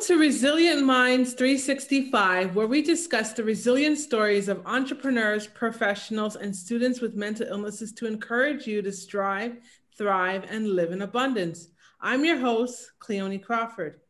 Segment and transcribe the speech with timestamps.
[0.00, 6.56] Welcome to Resilient Minds 365, where we discuss the resilient stories of entrepreneurs, professionals, and
[6.56, 9.58] students with mental illnesses to encourage you to strive,
[9.98, 11.68] thrive, and live in abundance.
[12.00, 14.00] I'm your host, Cleone Crawford.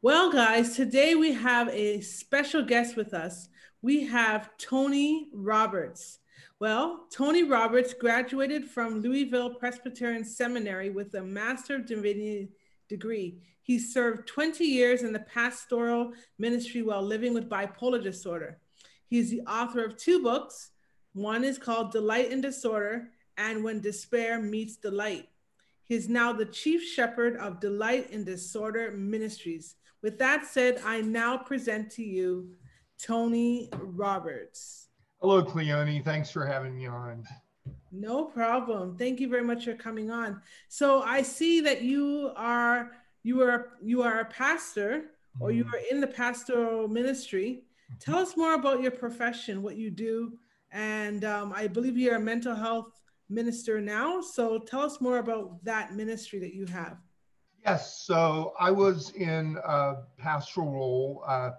[0.00, 3.48] Well, guys, today we have a special guest with us.
[3.82, 6.20] We have Tony Roberts.
[6.60, 12.50] Well, Tony Roberts graduated from Louisville Presbyterian Seminary with a Master of Divinity
[12.88, 13.40] degree.
[13.70, 18.58] He served 20 years in the pastoral ministry while living with bipolar disorder.
[19.06, 20.72] He's the author of two books.
[21.12, 25.28] One is called Delight in Disorder and When Despair Meets Delight.
[25.84, 29.76] He's now the chief shepherd of Delight in Disorder Ministries.
[30.02, 32.50] With that said, I now present to you
[33.00, 34.88] Tony Roberts.
[35.20, 36.02] Hello, Cleone.
[36.02, 37.22] Thanks for having me on.
[37.92, 38.96] No problem.
[38.96, 40.42] Thank you very much for coming on.
[40.66, 42.90] So I see that you are
[43.22, 45.04] you are you are a pastor
[45.38, 45.74] or you mm-hmm.
[45.74, 47.62] are in the pastoral ministry.
[47.98, 50.38] Tell us more about your profession, what you do,
[50.72, 54.20] and um, I believe you're a mental health minister now.
[54.20, 56.98] So tell us more about that ministry that you have.
[57.64, 61.24] Yes, so I was in a pastoral role.
[61.26, 61.50] Uh,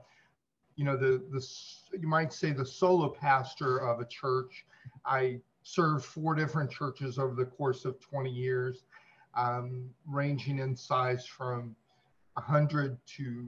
[0.75, 1.46] you know, the the
[2.00, 4.66] you might say the solo pastor of a church.
[5.06, 8.84] I served four different churches over the course of 20 years
[9.36, 11.76] um, ranging in size from
[12.34, 13.46] 100 to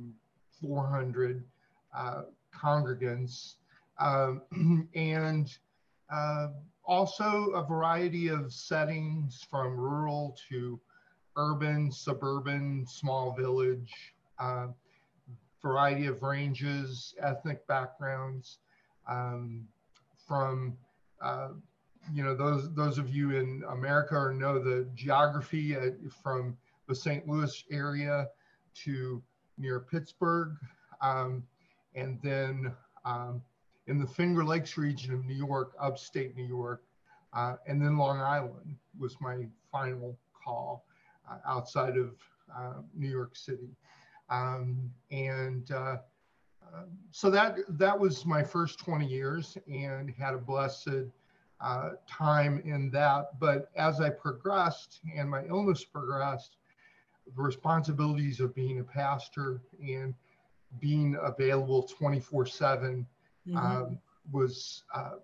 [0.62, 1.44] 400
[1.96, 2.22] uh,
[2.56, 3.56] congregants,
[4.00, 4.42] um,
[4.96, 5.58] and
[6.12, 6.48] uh,
[6.86, 10.80] also a variety of settings from rural to
[11.36, 14.68] urban, suburban, small village, uh,
[15.62, 18.60] variety of ranges, ethnic backgrounds,
[19.08, 19.68] um,
[20.28, 20.78] from
[21.22, 21.50] uh,
[22.12, 25.92] you know, those those of you in America know the geography uh,
[26.22, 27.28] from the St.
[27.28, 28.28] Louis area
[28.84, 29.22] to
[29.58, 30.58] near Pittsburgh,
[31.02, 31.44] um,
[31.96, 32.74] and then
[33.06, 33.42] um,
[33.88, 36.84] in the Finger Lakes region of New York, upstate New York,
[37.34, 40.86] uh, and then Long Island was my final call
[41.30, 42.16] uh, outside of
[42.56, 43.70] uh, New York City,
[44.30, 45.98] um, and uh,
[46.74, 50.90] uh, so that that was my first 20 years, and had a blessed
[51.62, 53.40] uh, time in that.
[53.40, 56.58] But as I progressed and my illness progressed,
[57.36, 60.14] the responsibilities of being a pastor and
[60.80, 63.06] being available 24 7
[63.48, 63.58] mm-hmm.
[63.58, 64.00] um,
[64.32, 65.16] was uh,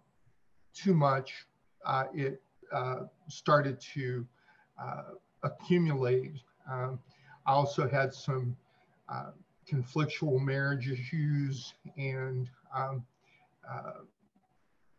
[0.73, 1.45] too much.
[1.85, 2.41] Uh, it
[2.71, 4.25] uh, started to
[4.81, 5.03] uh,
[5.43, 6.33] accumulate.
[6.71, 6.99] Um,
[7.45, 8.55] I also had some
[9.09, 9.31] uh,
[9.69, 13.03] conflictual marriage issues and um,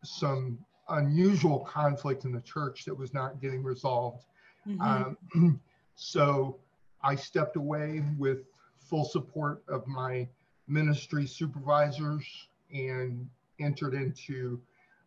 [0.02, 0.58] some
[0.90, 4.24] unusual conflict in the church that was not getting resolved.
[4.66, 5.36] Mm-hmm.
[5.36, 5.60] Um,
[5.94, 6.58] so
[7.02, 8.44] I stepped away with
[8.78, 10.28] full support of my
[10.68, 12.24] ministry supervisors
[12.72, 13.28] and
[13.58, 14.60] entered into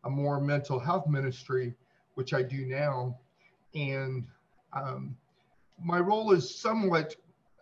[0.04, 1.74] a more mental health ministry,
[2.16, 3.18] which I do now.
[3.74, 4.26] And
[4.74, 5.16] um,
[5.82, 7.16] my role is somewhat,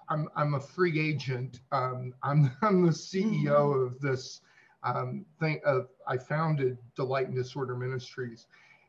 [0.09, 1.61] I'm, I'm a free agent.
[1.71, 3.85] Um, I'm, I'm the CEO mm-hmm.
[3.85, 4.41] of this
[4.83, 8.47] um, think of, I founded Delight in Disorder Ministries,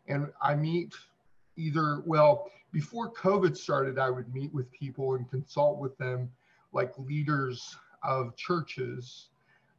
[0.08, 0.94] and I meet
[1.56, 6.30] either well before COVID started, I would meet with people and consult with them,
[6.72, 9.28] like leaders of churches,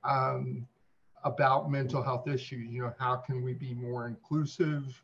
[0.04, 0.68] um,
[1.24, 2.70] about mental health issues.
[2.70, 5.02] You know, how can we be more inclusive?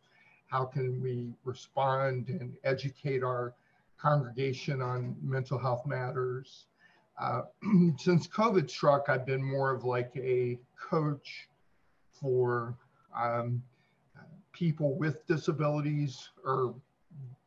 [0.47, 3.53] How can we respond and educate our
[3.97, 6.65] congregation on mental health matters?
[7.19, 7.41] Uh,
[7.97, 11.49] since COVID struck, I've been more of like a coach
[12.11, 12.75] for
[13.15, 13.61] um,
[14.53, 16.75] people with disabilities or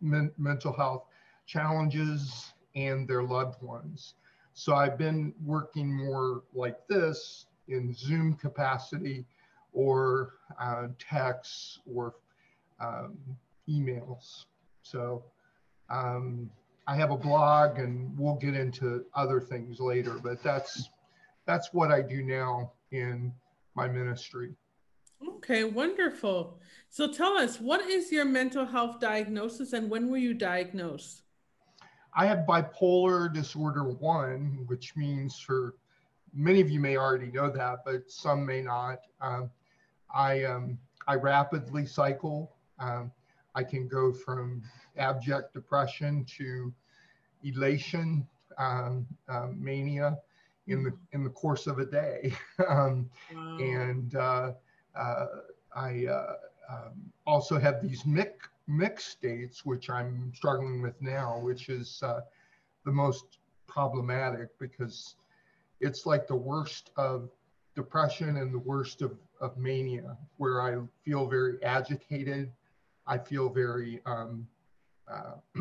[0.01, 1.05] men- mental health
[1.47, 4.15] challenges and their loved ones.
[4.55, 9.25] So I've been working more like this in Zoom capacity
[9.73, 12.15] or uh, texts or
[12.81, 13.17] um,
[13.69, 14.45] emails.
[14.83, 15.23] So
[15.89, 16.51] um,
[16.87, 20.91] I have a blog and we'll get into other things later, but that's
[21.47, 23.33] that's what I do now in
[23.75, 24.55] my ministry.
[25.27, 26.59] Okay, wonderful.
[26.89, 31.23] So tell us, what is your mental health diagnosis and when were you diagnosed?
[32.15, 35.75] I have bipolar disorder 1, which means for
[36.35, 39.01] many of you may already know that, but some may not.
[39.21, 39.51] Um,
[40.15, 42.55] I, um, I rapidly cycle.
[42.79, 43.11] Um,
[43.55, 44.63] I can go from
[44.97, 46.73] abject depression to
[47.45, 48.27] elation,
[48.59, 50.19] um, uh, mania
[50.67, 52.33] in the in the course of a day.
[52.69, 53.59] um, wow.
[53.59, 54.53] And uh,
[54.95, 55.27] uh,
[55.75, 56.35] I uh,
[56.71, 62.21] um, also have these mix, mixed states, which I'm struggling with now, which is uh,
[62.85, 65.17] the most problematic because
[65.81, 67.29] it's like the worst of
[67.75, 72.53] depression and the worst of, of mania, where I feel very agitated.
[73.13, 74.49] I feel very um,
[75.07, 75.35] uh,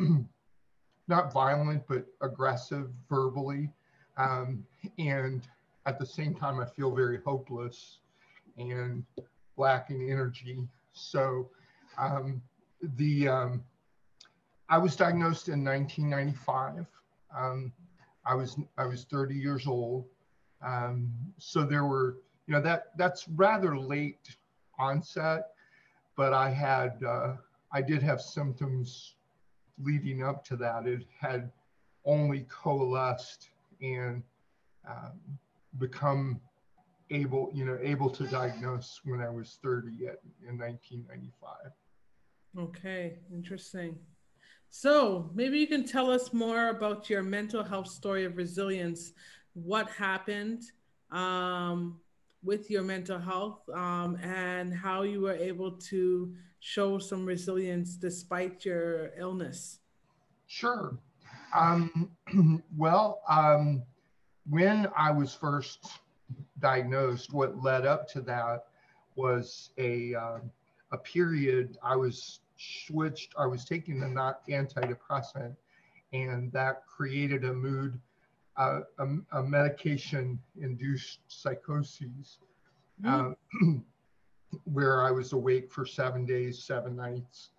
[1.09, 3.69] not violent, but aggressive verbally.
[4.15, 4.65] Um,
[4.98, 5.45] and
[5.86, 7.98] at the same time, I feel very hopeless
[8.57, 9.03] and
[9.57, 10.65] lacking energy.
[10.94, 11.50] So
[11.98, 12.42] um,
[12.98, 13.63] the um,
[14.69, 16.86] I was diagnosed in 1995.
[17.38, 17.74] Um,
[18.25, 20.06] I was I was 30 years old.
[20.65, 22.15] Um, so there were
[22.48, 24.38] you know that that's rather late
[24.80, 25.50] onset,
[26.22, 27.34] but I had uh,
[27.72, 29.16] I did have symptoms
[29.84, 30.86] leading up to that.
[30.86, 31.52] It had
[32.06, 33.50] only coalesced
[33.82, 34.22] and
[34.88, 35.14] um,
[35.80, 36.40] become
[37.10, 41.72] able, you know, able to diagnose when I was 30 yet in 1995.
[42.70, 43.98] Okay, interesting.
[44.70, 49.14] So maybe you can tell us more about your mental health story of resilience.
[49.54, 50.62] What happened
[51.10, 52.00] um,
[52.44, 58.66] with your mental health um, and how you were able to show some resilience despite
[58.66, 59.80] your illness?
[60.48, 60.98] Sure.
[61.56, 62.12] Um,
[62.78, 63.84] well, um,
[64.50, 66.00] when I was first
[66.60, 68.66] diagnosed, what led up to that
[69.16, 70.40] was a, uh,
[70.92, 75.56] a period I was switched, I was taking a not antidepressant,
[76.14, 78.00] and that created a mood,
[78.57, 79.07] uh, a,
[79.39, 82.39] a medication induced psychoses.
[83.03, 83.36] Mm.
[84.65, 87.51] Where I was awake for seven days, seven nights,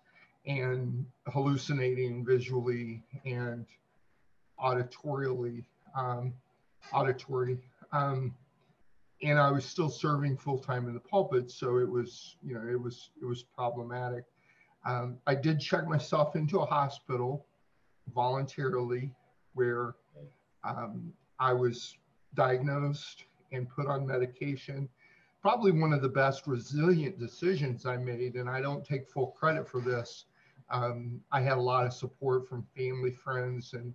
[0.45, 3.65] and hallucinating visually and
[4.59, 5.63] auditorially,
[5.97, 6.33] um,
[6.93, 7.57] auditory.
[7.91, 8.35] Um,
[9.23, 12.67] and I was still serving full time in the pulpit, so it was, you know,
[12.69, 14.25] it was it was problematic.
[14.85, 17.45] Um, I did check myself into a hospital
[18.13, 19.11] voluntarily,
[19.53, 19.95] where
[20.63, 21.97] um, I was
[22.35, 24.89] diagnosed and put on medication.
[25.41, 29.67] Probably one of the best resilient decisions I made, and I don't take full credit
[29.67, 30.25] for this.
[30.69, 33.93] Um, I had a lot of support from family, friends, and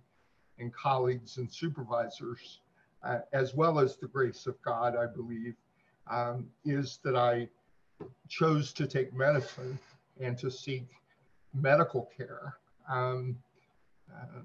[0.59, 2.59] and colleagues and supervisors,
[3.03, 5.55] uh, as well as the grace of God, I believe,
[6.09, 7.47] um, is that I
[8.27, 9.79] chose to take medicine
[10.19, 10.87] and to seek
[11.53, 12.57] medical care.
[12.89, 13.37] Um,
[14.13, 14.41] uh,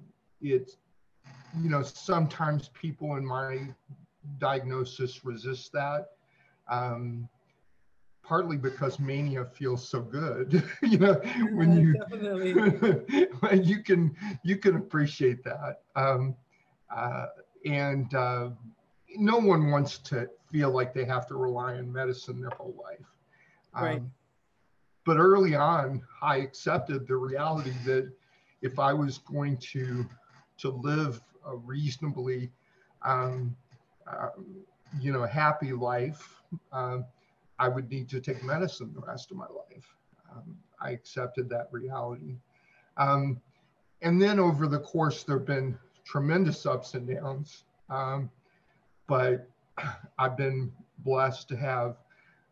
[1.61, 3.69] you know, sometimes people in my
[4.39, 6.09] diagnosis resist that.
[6.69, 7.29] Um,
[8.25, 11.15] partly because mania feels so good you know
[11.53, 16.35] when you when you can you can appreciate that um,
[16.95, 17.27] uh,
[17.65, 18.49] and uh,
[19.17, 23.07] no one wants to feel like they have to rely on medicine their whole life
[23.75, 24.03] um, right.
[25.05, 28.11] but early on i accepted the reality that
[28.63, 30.07] if i was going to
[30.59, 32.51] to live a reasonably
[33.03, 33.57] um,
[34.07, 34.29] uh,
[35.01, 36.43] you know happy life
[36.73, 37.05] um,
[37.59, 39.97] I would need to take medicine the rest of my life.
[40.31, 42.37] Um, I accepted that reality.
[42.97, 43.41] Um,
[44.03, 47.65] and then over the course, there have been tremendous ups and downs.
[47.89, 48.31] Um,
[49.07, 49.49] but
[50.19, 51.97] I've been blessed to have,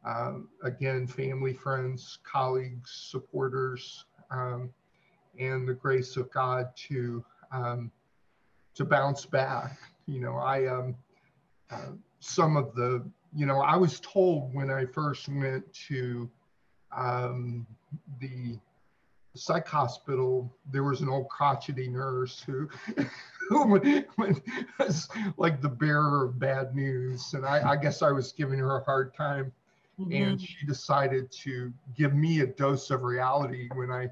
[0.05, 7.91] um, again, family, friends, colleagues, supporters, and the grace of God to um,
[8.75, 9.79] to bounce back.
[10.07, 10.95] You know, I um,
[11.71, 13.05] uh, some of the
[13.35, 16.31] you know, I was told when I first went to
[16.95, 17.67] um,
[18.21, 18.59] the
[19.35, 22.69] psych hospital, there was an old crotchety nurse who,
[23.49, 24.03] who
[24.79, 27.33] was like the bearer of bad news.
[27.33, 29.53] And I, I guess I was giving her a hard time.
[29.99, 30.13] Mm-hmm.
[30.13, 34.09] And she decided to give me a dose of reality when I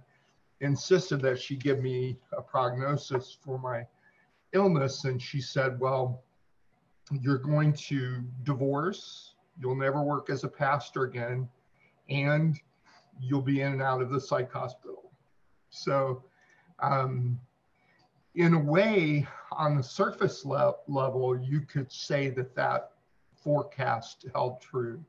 [0.60, 3.86] insisted that she give me a prognosis for my
[4.52, 5.04] illness.
[5.04, 6.22] And she said, Well,
[7.10, 11.48] you're going to divorce, you'll never work as a pastor again,
[12.08, 12.58] and
[13.20, 15.10] you'll be in and out of the psych hospital.
[15.70, 16.24] So,
[16.80, 17.38] um,
[18.34, 22.92] in a way, on the surface le- level, you could say that that
[23.34, 25.04] forecast held true.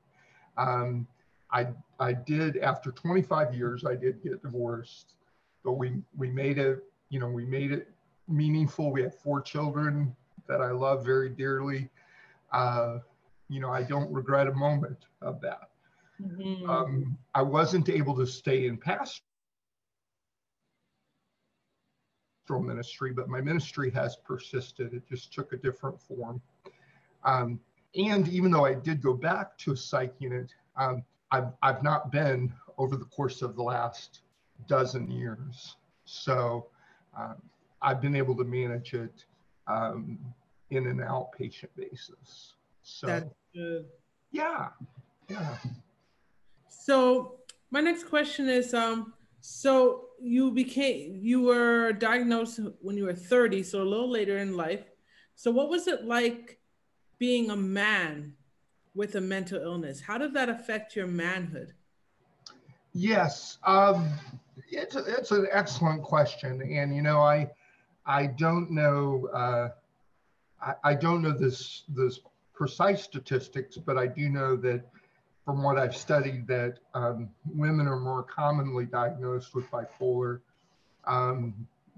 [0.58, 1.08] Um,
[1.52, 1.68] I,
[2.00, 5.16] I did, after 25 years, I did get divorced,
[5.64, 7.90] but we, we made it, you know, we made it
[8.28, 8.92] meaningful.
[8.92, 10.16] We have four children
[10.48, 11.90] that I love very dearly.
[12.52, 13.00] uh,
[13.50, 15.70] you know, I don't regret a moment of that.
[16.22, 16.70] Mm-hmm.
[16.70, 19.22] Um, I wasn't able to stay in pastoral
[22.50, 24.94] ministry, but my ministry has persisted.
[24.94, 26.42] It just took a different form.
[27.24, 27.60] Um,
[27.96, 32.12] and even though I did go back to a psych unit, um, I've, I've not
[32.12, 34.22] been over the course of the last
[34.68, 35.76] dozen years.
[36.06, 36.68] So
[37.18, 37.42] um,
[37.82, 39.26] I've been able to manage it
[39.68, 40.20] um,
[40.70, 42.54] in an outpatient basis.
[42.84, 43.26] So That's.
[44.32, 44.70] Yeah,
[45.30, 45.58] yeah.
[46.70, 47.40] So
[47.70, 53.64] my next question is, um, so you became you were diagnosed when you were 30,
[53.64, 54.86] so a little later in life.
[55.36, 56.60] So what was it like
[57.18, 58.34] being a man
[58.94, 60.02] with a mental illness?
[60.02, 61.74] How did that affect your manhood?
[62.94, 64.10] Yes, um,
[64.70, 67.50] it's a, it's an excellent question, and you know I
[68.06, 69.70] I don't know uh,
[70.62, 72.20] I, I don't know this this
[72.54, 74.84] precise statistics, but I do know that
[75.46, 80.42] from what I've studied that um, women are more commonly diagnosed with bipolar,
[81.06, 81.54] um,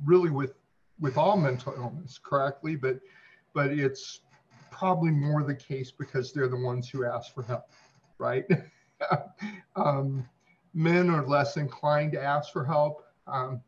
[0.05, 0.53] really with
[0.99, 2.99] with all mental illness correctly, but
[3.53, 4.21] but it's
[4.69, 7.65] probably more the case because they're the ones who ask for help,
[8.19, 8.45] right?
[9.75, 10.27] um,
[10.73, 13.05] men are less inclined to ask for help.
[13.27, 13.61] Um,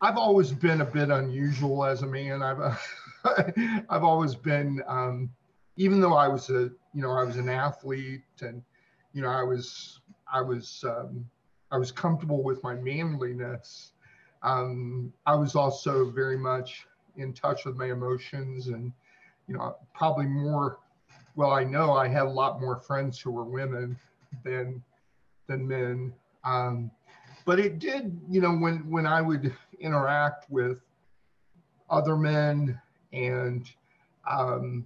[0.00, 2.42] I've always been a bit unusual as a man.
[2.42, 2.74] I've uh,
[3.88, 5.30] I've always been, um,
[5.76, 8.62] even though I was a you know I was an athlete and
[9.12, 10.00] you know I was
[10.32, 11.24] I was um,
[11.70, 13.92] I was comfortable with my manliness.
[14.42, 18.92] Um, I was also very much in touch with my emotions and
[19.48, 20.78] you know probably more.
[21.34, 23.96] Well, I know I had a lot more friends who were women
[24.44, 24.82] than
[25.48, 26.12] than men.
[26.44, 26.90] Um,
[27.44, 30.80] but it did, you know, when when I would interact with
[31.90, 32.80] other men
[33.12, 33.68] and
[34.30, 34.84] um,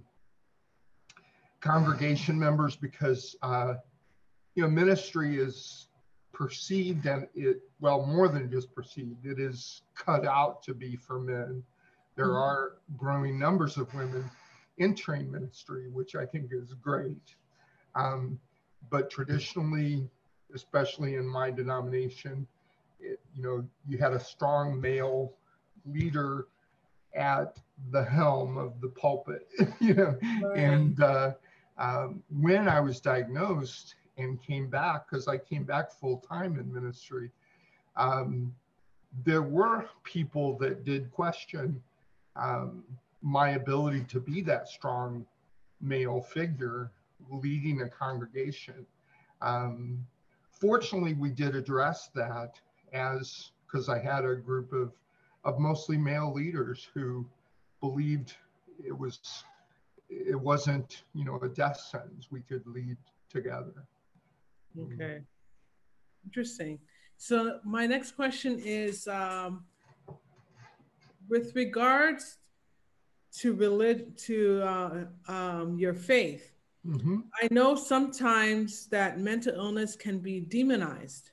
[1.59, 3.75] congregation members, because uh,
[4.55, 5.87] you know ministry is
[6.33, 9.25] perceived and it well more than just perceived.
[9.25, 11.63] It is cut out to be for men.
[12.15, 12.35] There mm-hmm.
[12.35, 14.29] are growing numbers of women
[14.79, 17.35] entering ministry, which I think is great.
[17.95, 18.39] Um,
[18.89, 20.09] but traditionally,
[20.53, 22.47] especially in my denomination,
[22.99, 25.33] it, you know, you had a strong male
[25.85, 26.47] leader
[27.15, 27.59] at
[27.91, 29.47] the helm of the pulpit,
[29.79, 30.57] you know, right.
[30.57, 31.31] and uh,
[31.77, 36.71] um, when I was diagnosed and came back, because I came back full time in
[36.71, 37.31] ministry,
[37.95, 38.53] um,
[39.25, 41.81] there were people that did question
[42.35, 42.83] um,
[43.21, 45.25] my ability to be that strong
[45.81, 46.91] male figure
[47.31, 48.85] leading a congregation.
[50.59, 52.59] Fortunately, we did address that
[52.93, 54.93] as because I had a group of
[55.43, 57.25] of mostly male leaders who
[57.81, 58.35] believed
[58.83, 59.43] it was
[60.09, 62.97] it wasn't you know a death sentence we could lead
[63.29, 63.85] together.
[64.79, 65.21] Okay.
[66.25, 66.79] Interesting.
[67.17, 69.65] So my next question is um,
[71.29, 72.37] with regards
[73.39, 76.52] to religion to uh, um, your faith
[76.85, 77.19] mm-hmm.
[77.41, 81.31] i know sometimes that mental illness can be demonized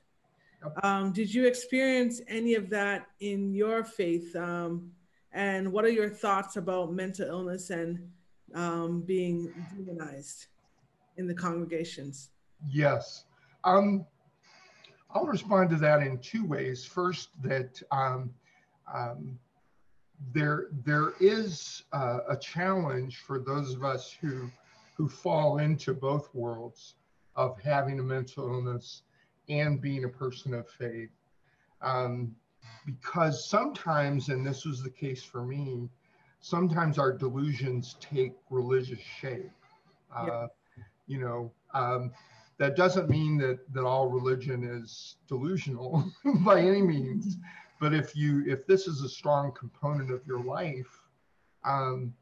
[0.83, 4.35] um, did you experience any of that in your faith?
[4.35, 4.91] Um,
[5.33, 7.99] and what are your thoughts about mental illness and
[8.53, 10.47] um, being demonized
[11.17, 12.29] in the congregations?
[12.69, 13.25] Yes.
[13.63, 14.05] Um,
[15.13, 16.85] I'll respond to that in two ways.
[16.85, 18.31] First, that um,
[18.93, 19.39] um,
[20.33, 24.49] there there is uh, a challenge for those of us who
[25.01, 26.93] who fall into both worlds
[27.35, 29.01] of having a mental illness
[29.49, 31.09] and being a person of faith.
[31.81, 32.35] Um,
[32.85, 35.89] because sometimes, and this was the case for me,
[36.39, 39.49] sometimes our delusions take religious shape.
[40.15, 40.47] Uh, yeah.
[41.07, 42.11] You know, um,
[42.59, 46.11] that doesn't mean that that all religion is delusional
[46.45, 47.37] by any means.
[47.79, 50.95] But if you if this is a strong component of your life,
[51.65, 52.13] um,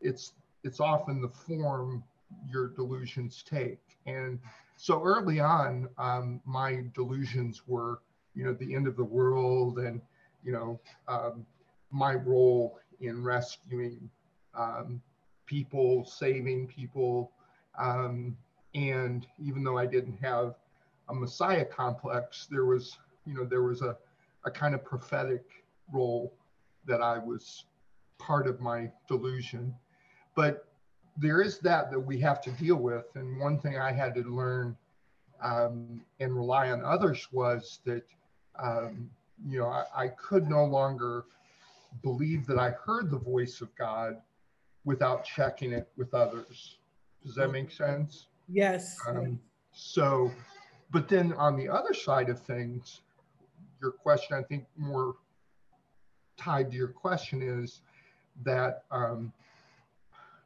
[0.00, 0.32] it's
[0.64, 2.02] it's often the form
[2.48, 3.80] your delusions take.
[4.06, 4.38] And
[4.76, 8.00] so early on, um, my delusions were,
[8.34, 10.00] you know, the end of the world and,
[10.42, 11.46] you know, um,
[11.90, 14.08] my role in rescuing
[14.54, 15.00] um,
[15.46, 17.32] people, saving people.
[17.78, 18.36] Um,
[18.74, 20.54] and even though I didn't have
[21.08, 23.96] a Messiah complex, there was, you know, there was a,
[24.44, 25.44] a kind of prophetic
[25.92, 26.32] role
[26.86, 27.64] that I was
[28.18, 29.74] part of my delusion.
[30.34, 30.66] But
[31.16, 33.04] there is that that we have to deal with.
[33.14, 34.76] And one thing I had to learn
[35.42, 38.04] um, and rely on others was that,
[38.58, 39.10] um,
[39.46, 41.24] you know, I, I, could no longer
[42.02, 44.18] believe that I heard the voice of God
[44.84, 46.76] without checking it with others.
[47.24, 48.26] Does that make sense?
[48.48, 48.98] Yes.
[49.08, 49.40] Um,
[49.72, 50.30] so,
[50.92, 53.00] but then on the other side of things,
[53.80, 55.16] your question, I think more
[56.36, 57.80] tied to your question is
[58.44, 59.32] that um,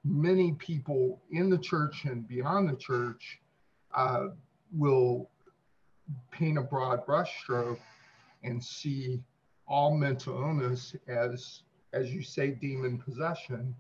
[0.07, 3.41] many people in the church and beyond the church
[3.95, 4.29] uh,
[4.73, 5.29] will
[6.31, 7.81] paint a broad brushstroke
[8.45, 9.21] and see
[9.67, 13.75] all mental illness as, as you say, demon possession.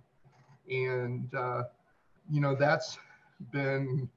[0.68, 1.64] And, uh,
[2.28, 2.98] you know, that's
[3.52, 4.08] been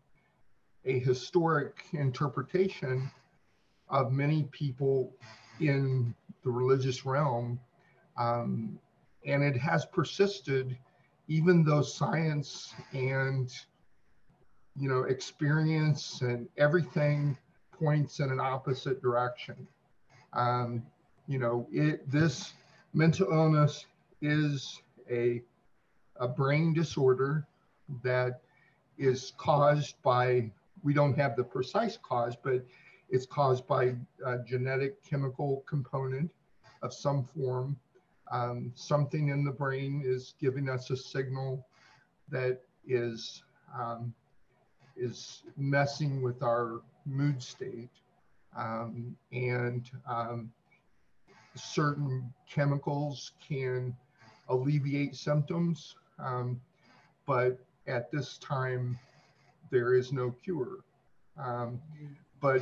[0.85, 3.11] a historic interpretation
[3.89, 5.13] of many people
[5.59, 7.59] in the religious realm.
[8.17, 8.79] Um,
[9.25, 10.75] and it has persisted
[11.29, 13.53] even though science and
[14.75, 17.37] you know experience and everything
[17.71, 19.55] points in an opposite direction
[20.33, 20.83] um,
[21.27, 22.53] you know it this
[22.93, 23.85] mental illness
[24.21, 25.41] is a
[26.17, 27.47] a brain disorder
[28.03, 28.41] that
[28.97, 30.51] is caused by
[30.83, 32.65] we don't have the precise cause but
[33.09, 33.95] it's caused by
[34.25, 36.29] a genetic chemical component
[36.81, 37.77] of some form
[38.31, 41.65] um, something in the brain is giving us a signal
[42.29, 43.43] that is
[43.77, 44.13] um,
[44.95, 47.89] is messing with our mood state.
[48.57, 50.51] Um, and um,
[51.55, 53.95] certain chemicals can
[54.49, 56.59] alleviate symptoms um,
[57.25, 57.57] but
[57.87, 58.97] at this time
[59.71, 60.79] there is no cure.
[61.37, 61.79] Um,
[62.41, 62.61] but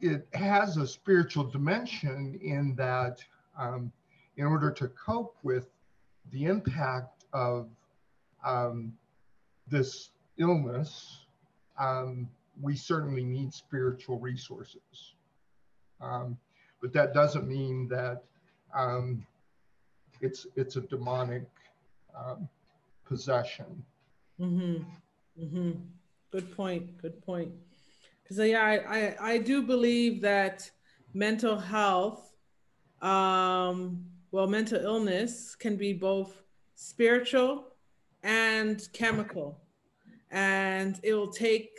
[0.00, 3.18] it has a spiritual dimension in that
[3.58, 3.92] um,
[4.38, 5.66] in order to cope with
[6.30, 7.68] the impact of
[8.44, 8.96] um,
[9.66, 11.26] this illness,
[11.78, 12.28] um,
[12.62, 15.14] we certainly need spiritual resources.
[16.00, 16.38] Um,
[16.80, 18.22] but that doesn't mean that
[18.72, 19.26] um,
[20.20, 21.42] it's it's a demonic
[22.16, 22.48] um,
[23.04, 23.84] possession.
[24.40, 24.84] Mm-hmm.
[25.42, 25.70] Mm-hmm.
[26.30, 27.02] Good point.
[27.02, 27.50] Good point.
[28.22, 30.70] Because yeah, I, I I do believe that
[31.12, 32.32] mental health
[33.02, 36.42] um, well, mental illness can be both
[36.74, 37.68] spiritual
[38.22, 39.60] and chemical.
[40.30, 41.70] And it will take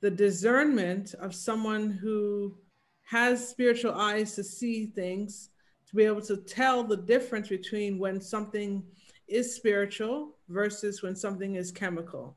[0.00, 2.56] the discernment of someone who
[3.04, 5.50] has spiritual eyes to see things
[5.88, 8.82] to be able to tell the difference between when something
[9.28, 12.36] is spiritual versus when something is chemical.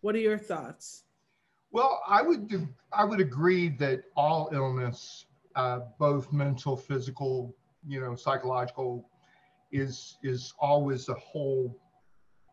[0.00, 1.04] What are your thoughts?
[1.72, 5.26] Well, I would do, I would agree that all illness,
[5.56, 7.54] uh, both mental, physical,
[7.86, 9.08] you know psychological
[9.72, 11.76] is is always a whole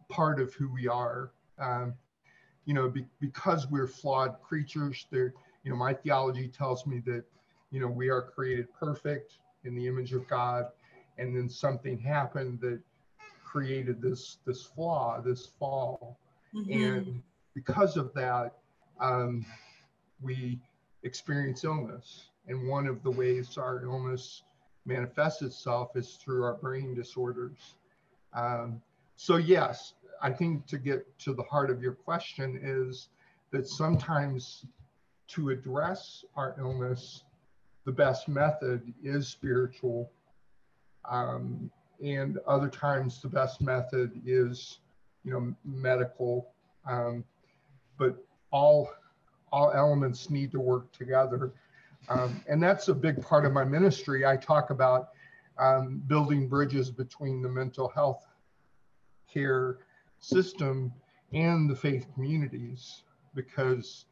[0.09, 1.31] part of who we are.
[1.59, 1.93] Um,
[2.65, 7.23] you know be, because we're flawed creatures there you know my theology tells me that
[7.71, 10.67] you know we are created perfect in the image of god
[11.17, 12.79] and then something happened that
[13.43, 16.17] created this this flaw this fall.
[16.55, 16.83] Mm-hmm.
[16.83, 17.21] and
[17.53, 18.53] because of that
[18.99, 19.45] um,
[20.21, 20.59] we
[21.03, 22.27] experience illness.
[22.47, 24.43] And one of the ways our illness
[24.85, 27.75] manifests itself is through our brain disorders.
[28.33, 28.81] Um,
[29.15, 33.09] so yes, I think to get to the heart of your question is
[33.51, 34.65] that sometimes
[35.29, 37.23] to address our illness,
[37.85, 40.11] the best method is spiritual.
[41.09, 41.71] Um,
[42.03, 44.79] and other times the best method is,
[45.23, 46.47] you know, medical.
[46.85, 47.23] Um,
[47.97, 48.15] but
[48.51, 48.89] all
[49.51, 51.51] all elements need to work together
[52.09, 54.25] um, and that's a big part of my ministry.
[54.25, 55.09] I talk about
[55.57, 58.25] um, building bridges between the mental health
[59.31, 59.79] care
[60.19, 60.91] system
[61.33, 63.03] and the faith communities
[63.35, 64.05] because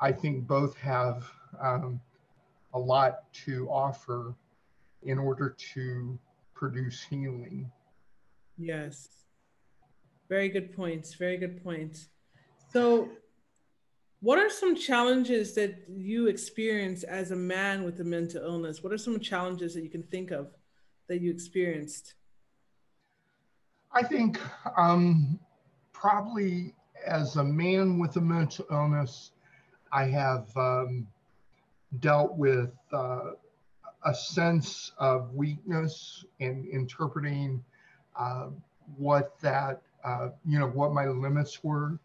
[0.00, 2.00] I think both have um,
[2.74, 4.34] a lot to offer
[5.02, 6.18] in order to
[6.54, 7.70] produce healing.
[8.58, 9.08] Yes.
[10.28, 11.14] Very good points.
[11.14, 12.08] Very good points.
[12.72, 13.08] So,
[14.20, 18.82] what are some challenges that you experience as a man with a mental illness?
[18.82, 20.48] What are some challenges that you can think of
[21.08, 22.14] that you experienced?
[23.92, 24.38] I think
[24.76, 25.40] um,
[25.92, 26.74] probably
[27.06, 29.32] as a man with a mental illness,
[29.90, 31.06] I have um,
[32.00, 33.32] dealt with uh,
[34.04, 37.64] a sense of weakness in interpreting
[38.16, 38.48] uh,
[38.96, 41.98] what that, uh, you know, what my limits were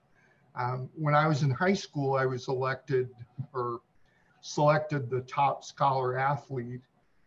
[0.57, 3.09] um, when I was in high school, I was elected
[3.53, 3.81] or
[4.41, 6.81] selected the top scholar athlete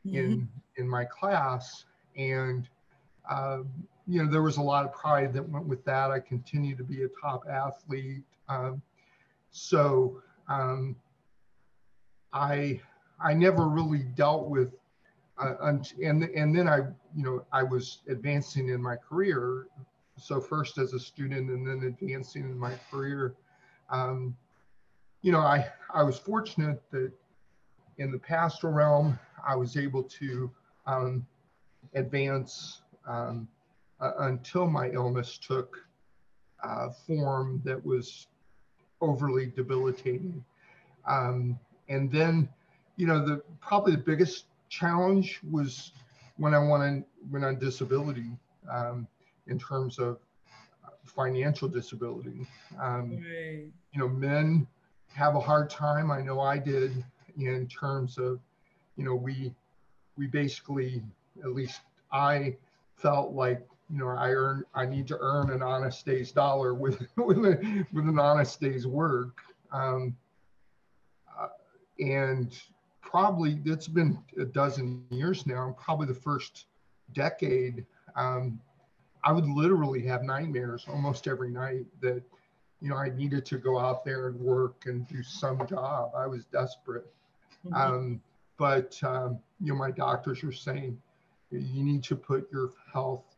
[0.07, 0.17] mm-hmm.
[0.17, 1.85] in in my class,
[2.17, 2.69] and
[3.31, 3.69] um,
[4.07, 6.11] you know there was a lot of pride that went with that.
[6.11, 8.81] I continue to be a top athlete, um,
[9.51, 10.97] so um,
[12.33, 12.81] I
[13.21, 14.73] I never really dealt with.
[15.41, 16.79] Uh, and and then I
[17.15, 19.69] you know I was advancing in my career
[20.21, 23.35] so first as a student and then advancing in my career,
[23.91, 24.37] um,
[25.23, 27.13] you know, I, I was fortunate that
[27.99, 30.51] in the pastoral realm, I was able to
[30.87, 31.27] um,
[31.95, 33.49] advance um,
[34.01, 35.77] uh, until my illness took
[36.63, 38.27] uh, form that was
[39.01, 40.45] overly debilitating.
[41.07, 42.49] Um, and then,
[42.97, 45.93] you know, the probably the biggest challenge was
[46.37, 48.31] when I went, on, went on disability
[48.71, 49.07] um,
[49.49, 50.19] in terms of
[51.05, 52.47] financial disability.
[52.81, 53.67] Um, right.
[53.93, 54.67] You know, men
[55.15, 56.11] have a hard time.
[56.11, 57.05] I know I did
[57.37, 58.41] in terms of,
[58.97, 59.55] you know, we
[60.17, 61.03] we basically,
[61.43, 61.81] at least
[62.13, 62.57] I
[62.97, 67.01] felt like, you know, I earn I need to earn an honest day's dollar with
[67.17, 69.41] with, a, with an honest day's work.
[69.73, 70.17] Um,
[71.39, 71.49] uh,
[72.01, 72.61] and
[73.01, 75.75] probably it's been a dozen years now.
[75.79, 76.67] Probably the first
[77.13, 77.87] decade.
[78.17, 78.61] Um,
[79.29, 82.23] I would literally have nightmares almost every night that,
[82.81, 86.13] you know, I needed to go out there and work and do some job.
[86.17, 87.13] I was desperate.
[87.67, 87.75] Mm-hmm.
[87.75, 88.21] Um,
[88.57, 90.99] but, um, you know, my doctors are saying
[91.51, 93.37] you need to put your health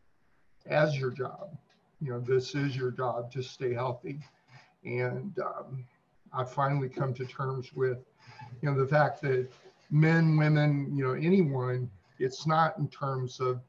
[0.65, 1.57] as your job.
[1.99, 4.19] You know, this is your job to stay healthy.
[4.85, 5.83] And um,
[6.31, 7.97] I've finally come to terms with,
[8.61, 9.49] you know, the fact that
[9.89, 13.59] men, women, you know, anyone, it's not in terms of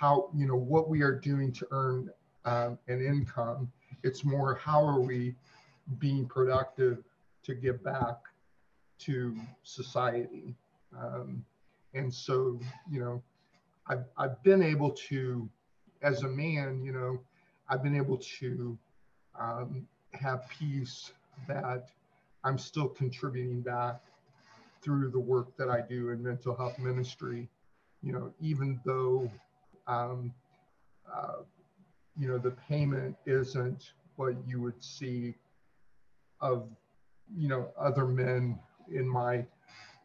[0.00, 2.08] how you know what we are doing to earn
[2.46, 3.70] um, an income.
[4.02, 5.34] It's more how are we
[5.98, 7.04] being productive
[7.42, 8.16] to give back
[9.00, 10.54] to society.
[10.98, 11.44] Um,
[11.92, 12.58] and so,
[12.90, 13.22] you know,
[13.88, 15.48] I've, I've been able to,
[16.00, 17.20] as a man, you know,
[17.68, 18.78] I've been able to
[19.38, 21.12] um, have peace
[21.46, 21.90] that
[22.42, 24.00] I'm still contributing back
[24.80, 27.50] through the work that I do in mental health ministry,
[28.02, 29.30] you know, even though
[29.86, 30.32] um,
[31.12, 31.42] uh,
[32.18, 35.34] you know, the payment isn't what you would see
[36.40, 36.68] of,
[37.36, 38.58] you know, other men
[38.92, 39.44] in my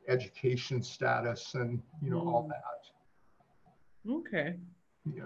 [0.07, 2.33] education status and, you know, mm.
[2.33, 4.11] all that.
[4.11, 4.55] Okay.
[5.13, 5.23] Yeah.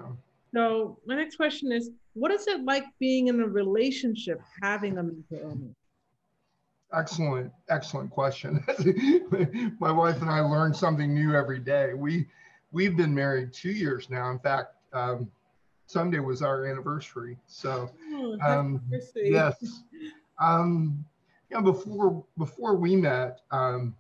[0.54, 5.04] So my next question is, what is it like being in a relationship having a
[5.04, 5.76] mental illness?
[6.92, 8.64] Excellent, excellent question.
[9.80, 11.94] my wife and I learn something new every day.
[11.94, 12.28] We
[12.72, 14.32] we've been married two years now.
[14.32, 15.30] In fact, um,
[15.86, 17.38] Sunday was our anniversary.
[17.48, 18.82] So, oh, um,
[19.16, 19.82] yes.
[20.42, 21.04] Um,
[21.50, 23.94] you know, before before we met, um,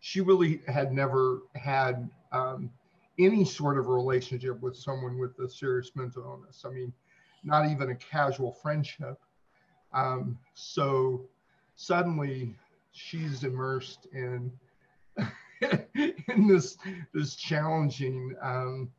[0.00, 2.68] she really had never had um,
[3.18, 6.64] any sort of relationship with someone with a serious mental illness.
[6.66, 6.92] I mean,
[7.44, 9.18] not even a casual friendship.
[9.94, 11.24] Um, so
[11.76, 12.54] suddenly,
[12.92, 14.52] she's immersed in
[15.94, 16.76] in this
[17.12, 18.90] this challenging um,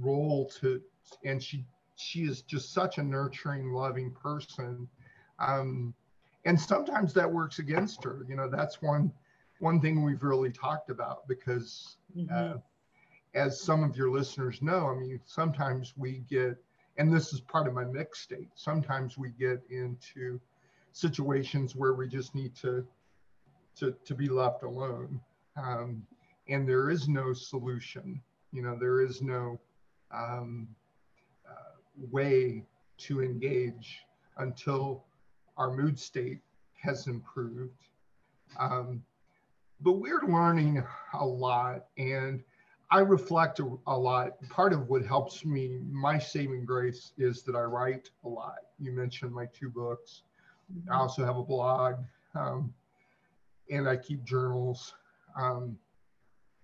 [0.00, 0.80] role to,
[1.24, 1.64] and she
[1.96, 4.88] she is just such a nurturing, loving person.
[5.38, 5.94] Um,
[6.44, 8.24] and sometimes that works against her.
[8.28, 9.12] You know, that's one
[9.60, 12.34] one thing we've really talked about because, mm-hmm.
[12.34, 12.58] uh,
[13.34, 16.56] as some of your listeners know, I mean, sometimes we get,
[16.96, 18.48] and this is part of my mixed state.
[18.56, 20.40] Sometimes we get into
[20.90, 22.86] situations where we just need to
[23.76, 25.20] to to be left alone
[25.56, 26.02] um,
[26.48, 28.20] and there is no solution.
[28.52, 29.60] You know, there is no
[30.12, 30.68] um,
[31.48, 31.76] uh,
[32.10, 32.64] way
[32.98, 34.00] to engage
[34.38, 35.04] until
[35.56, 36.40] our mood state
[36.80, 37.86] has improved.
[38.58, 39.02] Um,
[39.80, 40.84] but we're learning
[41.14, 42.42] a lot, and
[42.90, 44.40] I reflect a, a, lot.
[44.48, 48.58] Part of what helps me, my saving grace, is that I write a lot.
[48.78, 50.22] You mentioned my two books.
[50.72, 50.92] Mm-hmm.
[50.92, 51.96] I also have a blog,
[52.34, 52.72] um,
[53.70, 54.94] and I keep journals.
[55.36, 55.78] Um,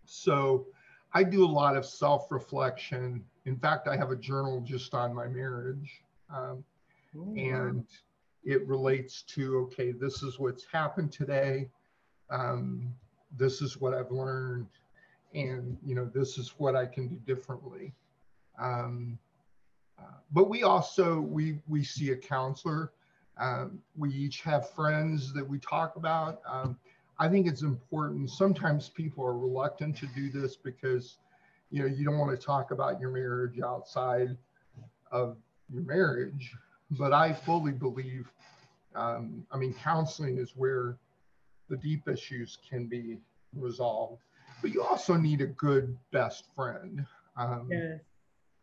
[0.04, 0.66] so
[1.12, 3.24] I do a lot of self reflection.
[3.44, 6.02] In fact, I have a journal just on my marriage.
[6.34, 6.64] Um,
[7.36, 7.84] and
[8.44, 11.68] it relates to okay, this is what's happened today.
[12.30, 12.94] Um,
[13.36, 14.66] this is what I've learned.
[15.34, 17.92] And, you know, this is what I can do differently.
[18.58, 19.18] Um,
[19.98, 22.92] uh, but we also we we see a counselor.
[23.38, 26.40] Um, we each have friends that we talk about.
[26.48, 26.78] Um,
[27.18, 28.30] I think it's important.
[28.30, 31.16] Sometimes people are reluctant to do this because,
[31.70, 34.36] you know, you don't want to talk about your marriage outside
[35.10, 35.36] of
[35.72, 36.54] your marriage.
[36.92, 38.30] But I fully believe,
[38.94, 40.96] um, I mean, counseling is where
[41.68, 43.18] the deep issues can be
[43.54, 44.22] resolved.
[44.62, 47.04] But you also need a good best friend,
[47.36, 47.96] um, yeah.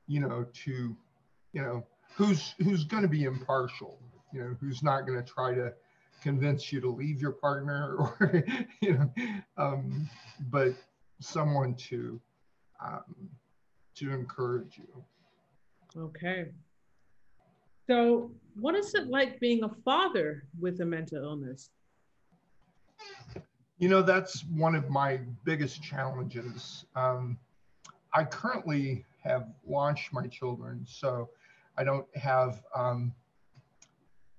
[0.08, 0.96] you know, to,
[1.54, 4.00] you know, who's who's going to be impartial,
[4.34, 5.74] you know, who's not going to try to
[6.22, 8.44] convince you to leave your partner or
[8.82, 9.14] you know
[9.58, 10.10] um,
[10.52, 10.74] but
[11.20, 12.20] someone to
[12.84, 13.30] um,
[13.96, 15.06] to encourage you
[15.98, 16.48] okay
[17.90, 21.70] So, what is it like being a father with a mental illness?
[23.78, 26.86] You know, that's one of my biggest challenges.
[26.96, 27.38] Um,
[28.14, 31.30] I currently have launched my children, so
[31.78, 33.14] I don't have, um,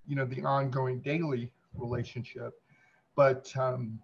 [0.07, 2.55] you know, the ongoing daily relationship.
[3.15, 3.99] But um,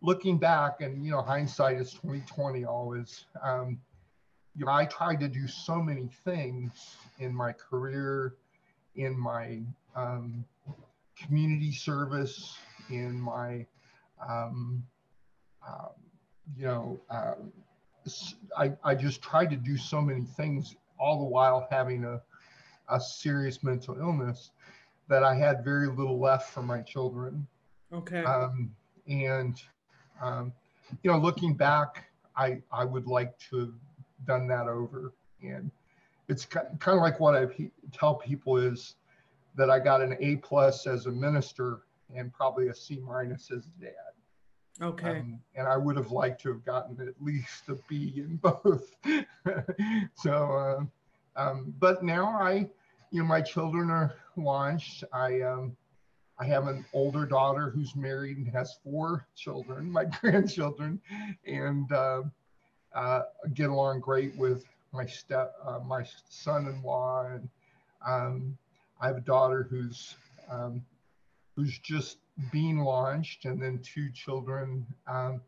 [0.00, 3.24] looking back, and you know, hindsight is 2020 always.
[3.42, 3.78] Um,
[4.54, 8.34] you know, I tried to do so many things in my career,
[8.96, 9.60] in my
[9.96, 10.44] um,
[11.16, 12.58] community service,
[12.90, 13.66] in my,
[14.28, 14.82] um,
[15.66, 15.88] uh,
[16.56, 17.34] you know, uh,
[18.58, 22.20] I, I just tried to do so many things all the while having a,
[22.88, 24.50] a serious mental illness
[25.12, 27.46] that I had very little left for my children.
[27.92, 28.24] Okay.
[28.24, 28.74] Um,
[29.06, 29.60] and,
[30.22, 30.52] um,
[31.02, 33.74] you know, looking back, I, I would like to have
[34.26, 35.12] done that over.
[35.42, 35.70] And
[36.28, 37.46] it's kind of like what I
[37.92, 38.94] tell people is
[39.54, 41.80] that I got an A plus as a minister
[42.14, 43.92] and probably a C minus as a dad.
[44.80, 45.18] Okay.
[45.18, 48.96] Um, and I would have liked to have gotten at least a B in both.
[50.14, 50.80] so, uh,
[51.36, 52.70] um, but now I,
[53.12, 55.04] you know, my children are launched.
[55.12, 55.76] I, um,
[56.38, 61.00] I have an older daughter who's married and has four children, my grandchildren,
[61.46, 62.22] and uh,
[62.94, 63.22] uh,
[63.54, 67.48] get along great with my step, uh, my son-in-law, and
[68.06, 68.58] um,
[69.00, 70.16] I have a daughter who's
[70.50, 70.84] um,
[71.54, 72.18] who's just
[72.50, 74.86] being launched, and then two children.
[75.06, 75.40] Um,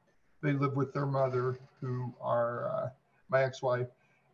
[0.43, 2.89] they live with their mother, who are uh,
[3.31, 3.89] my ex-wife,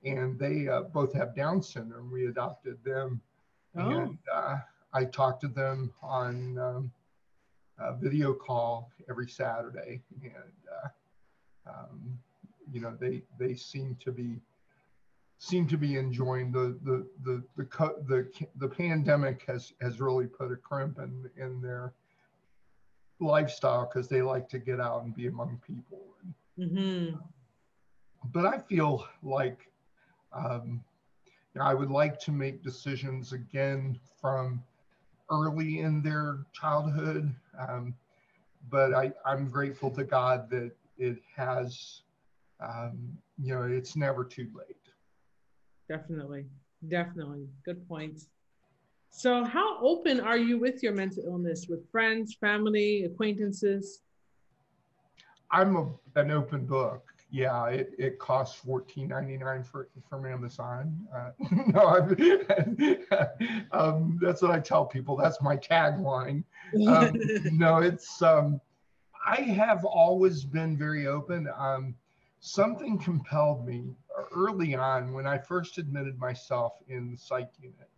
[0.04, 2.10] and they uh, both have Down syndrome.
[2.10, 3.20] We adopted them,
[3.76, 3.90] oh.
[3.90, 4.58] and uh,
[4.92, 6.92] I talk to them on um,
[7.98, 10.32] video call every Saturday, and
[10.84, 10.88] uh,
[11.70, 12.18] um,
[12.72, 14.40] you know they they seem to be
[15.38, 20.26] seem to be enjoying the the the the the, the, the pandemic has has really
[20.26, 21.92] put a crimp in in their
[23.20, 26.00] lifestyle because they like to get out and be among people.
[26.58, 27.16] Mm-hmm.
[28.32, 29.69] But I feel like
[30.32, 30.82] um,
[31.60, 34.62] I would like to make decisions again from
[35.30, 37.34] early in their childhood.
[37.58, 37.94] Um,
[38.70, 42.02] but I, I'm grateful to God that it has,
[42.60, 44.76] um, you know, it's never too late.
[45.88, 46.46] Definitely.
[46.88, 47.46] Definitely.
[47.64, 48.22] Good point.
[49.10, 54.02] So, how open are you with your mental illness with friends, family, acquaintances?
[55.50, 57.02] I'm a, an open book.
[57.30, 61.06] Yeah, it, it costs fourteen ninety nine for from Amazon.
[61.14, 61.30] Uh,
[61.68, 62.96] no,
[63.72, 65.16] um, that's what I tell people.
[65.16, 66.42] That's my tagline.
[66.86, 67.12] Um,
[67.52, 68.60] no, it's um,
[69.24, 71.48] I have always been very open.
[71.56, 71.94] Um,
[72.40, 73.94] something compelled me
[74.34, 77.90] early on when I first admitted myself in the psych unit.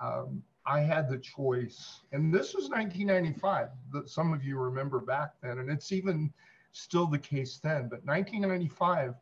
[0.00, 3.68] Um, I had the choice, and this was 1995.
[3.92, 6.32] That some of you remember back then, and it's even
[6.72, 7.88] still the case then.
[7.88, 9.14] But 1995,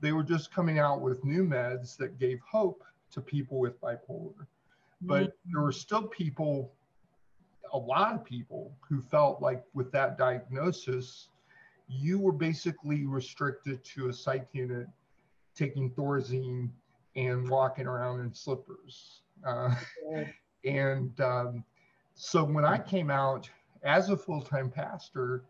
[0.00, 4.46] they were just coming out with new meds that gave hope to people with bipolar.
[5.02, 5.52] But mm-hmm.
[5.52, 6.72] there were still people,
[7.72, 11.28] a lot of people, who felt like with that diagnosis,
[11.88, 14.86] you were basically restricted to a psych unit
[15.54, 16.70] taking Thorazine
[17.14, 19.22] and walking around in slippers.
[19.46, 19.74] Uh,
[20.64, 21.64] and um,
[22.14, 23.48] so when I came out
[23.82, 25.44] as a full time pastor,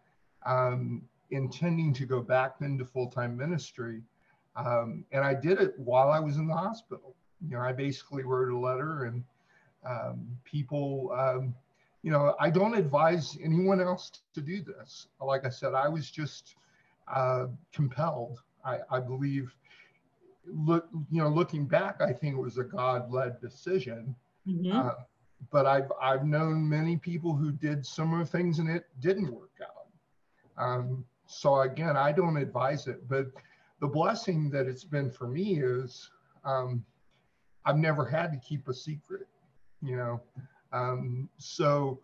[0.44, 4.02] um, intending to go back into full time ministry,
[4.56, 7.14] um, and I did it while I was in the hospital.
[7.46, 9.24] You know, I basically wrote a letter, and
[9.84, 11.54] um, people, um,
[12.02, 15.08] you know, I don't advise anyone else to do this.
[15.20, 16.56] Like I said, I was just
[17.12, 18.42] uh, compelled.
[18.64, 19.54] I, I believe
[20.46, 24.14] look, you know, looking back, I think it was a God-led decision.
[24.46, 24.76] Mm-hmm.
[24.76, 24.92] Uh,
[25.50, 29.86] but I've I've known many people who did similar things and it didn't work out.
[30.56, 33.26] Um, so again, I don't advise it, but
[33.80, 36.10] the blessing that it's been for me is
[36.44, 36.84] um,
[37.64, 39.26] I've never had to keep a secret,
[39.82, 40.20] you know.
[40.72, 42.00] Um, so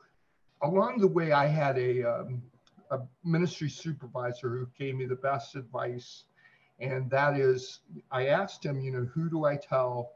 [0.63, 2.43] along the way, I had a, um,
[2.91, 6.25] a ministry supervisor who gave me the best advice
[6.83, 7.81] and that is
[8.11, 10.13] I asked him, you know, who do I tell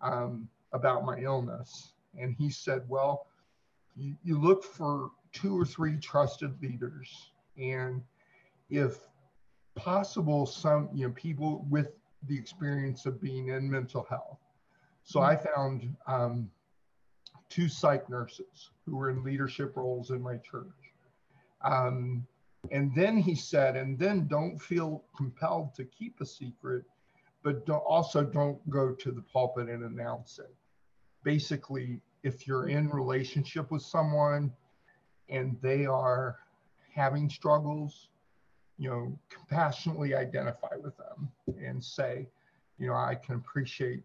[0.00, 1.92] um, about my illness?
[2.18, 3.26] And he said, well,
[3.96, 8.02] you, you look for two or three trusted leaders, and
[8.70, 8.98] if
[9.74, 11.88] possible, some you know people with
[12.28, 14.38] the experience of being in mental health.
[15.02, 16.50] So I found um,
[17.48, 20.66] two psych nurses who were in leadership roles in my church.
[21.62, 22.26] Um,
[22.70, 26.84] and then he said, and then don't feel compelled to keep a secret,
[27.42, 30.54] but don't, also don't go to the pulpit and announce it.
[31.24, 34.52] Basically, if you're in relationship with someone
[35.28, 36.36] and they are
[36.94, 38.09] having struggles,
[38.80, 41.30] you know, compassionately identify with them
[41.62, 42.26] and say,
[42.78, 44.02] you know, I can appreciate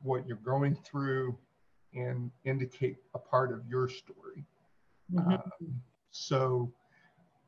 [0.00, 1.36] what you're going through
[1.92, 4.44] and indicate a part of your story.
[5.12, 5.32] Mm-hmm.
[5.32, 5.80] Um,
[6.12, 6.72] so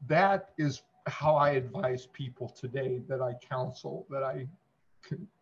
[0.09, 4.49] that is how I advise people today that I counsel, that I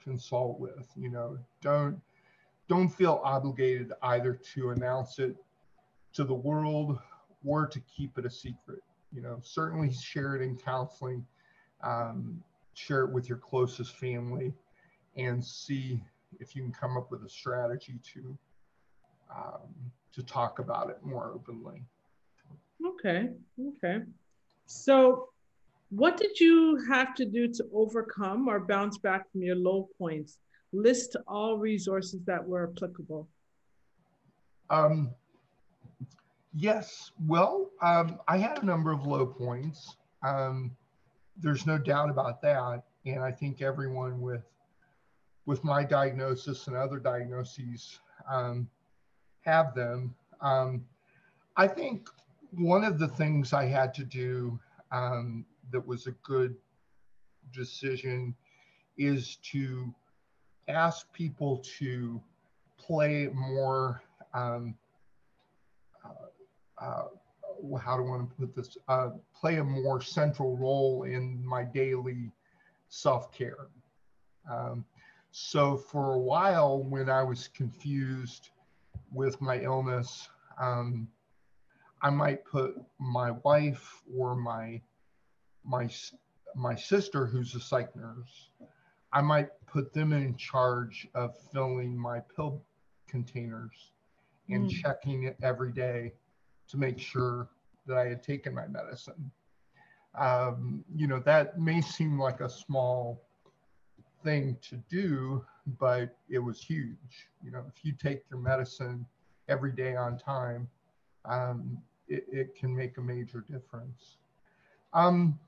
[0.03, 0.87] consult with.
[0.97, 1.99] You know, don't
[2.69, 5.35] don't feel obligated either to announce it
[6.13, 6.99] to the world
[7.43, 8.83] or to keep it a secret.
[9.17, 11.25] You know, certainly share it in counseling,
[11.83, 12.43] um,
[12.75, 14.53] share it with your closest family,
[15.17, 16.05] and see
[16.39, 18.39] if you can come up with a strategy to
[19.35, 21.83] um, to talk about it more openly.
[22.87, 23.31] Okay.
[23.59, 24.05] Okay.
[24.67, 25.31] So,
[25.89, 30.39] what did you have to do to overcome or bounce back from your low points?
[30.73, 33.27] List all resources that were applicable.
[34.69, 35.15] Um,
[36.57, 37.13] yes.
[37.27, 39.97] Well, um, I had a number of low points.
[40.23, 40.77] Um,
[41.37, 44.43] there's no doubt about that, and I think everyone with
[45.45, 48.69] with my diagnosis and other diagnoses um,
[49.43, 50.13] have them.
[50.41, 50.85] Um,
[51.57, 52.09] I think
[52.51, 54.59] one of the things I had to do
[54.91, 56.57] um, that was a good
[57.53, 58.35] decision
[58.99, 59.95] is to
[60.69, 62.21] ask people to
[62.77, 64.03] play more.
[64.35, 64.75] Um,
[66.79, 68.77] how do I want to put this?
[68.89, 72.33] Uh, play a more central role in my daily
[72.89, 73.69] self care.
[74.51, 74.85] Um,
[75.31, 78.51] so for a while, when I was confused
[79.13, 81.09] with my illness, um,
[82.03, 84.81] I might put my wife or my
[85.65, 85.91] my
[86.55, 88.49] my sister, who's a psych nurse,
[89.13, 92.63] I might put them in charge of filling my pill
[93.07, 93.93] containers
[94.49, 94.71] and mm.
[94.71, 96.13] checking it every day
[96.69, 97.49] to make sure
[97.87, 99.31] that I had taken my medicine.
[100.19, 103.23] Um, you know, that may seem like a small
[104.25, 105.45] thing to do,
[105.79, 107.29] but it was huge.
[107.45, 109.07] You know, if you take your medicine
[109.49, 110.69] every day on time,
[111.25, 114.19] um, it, it, can make a major difference.
[114.93, 115.39] Um,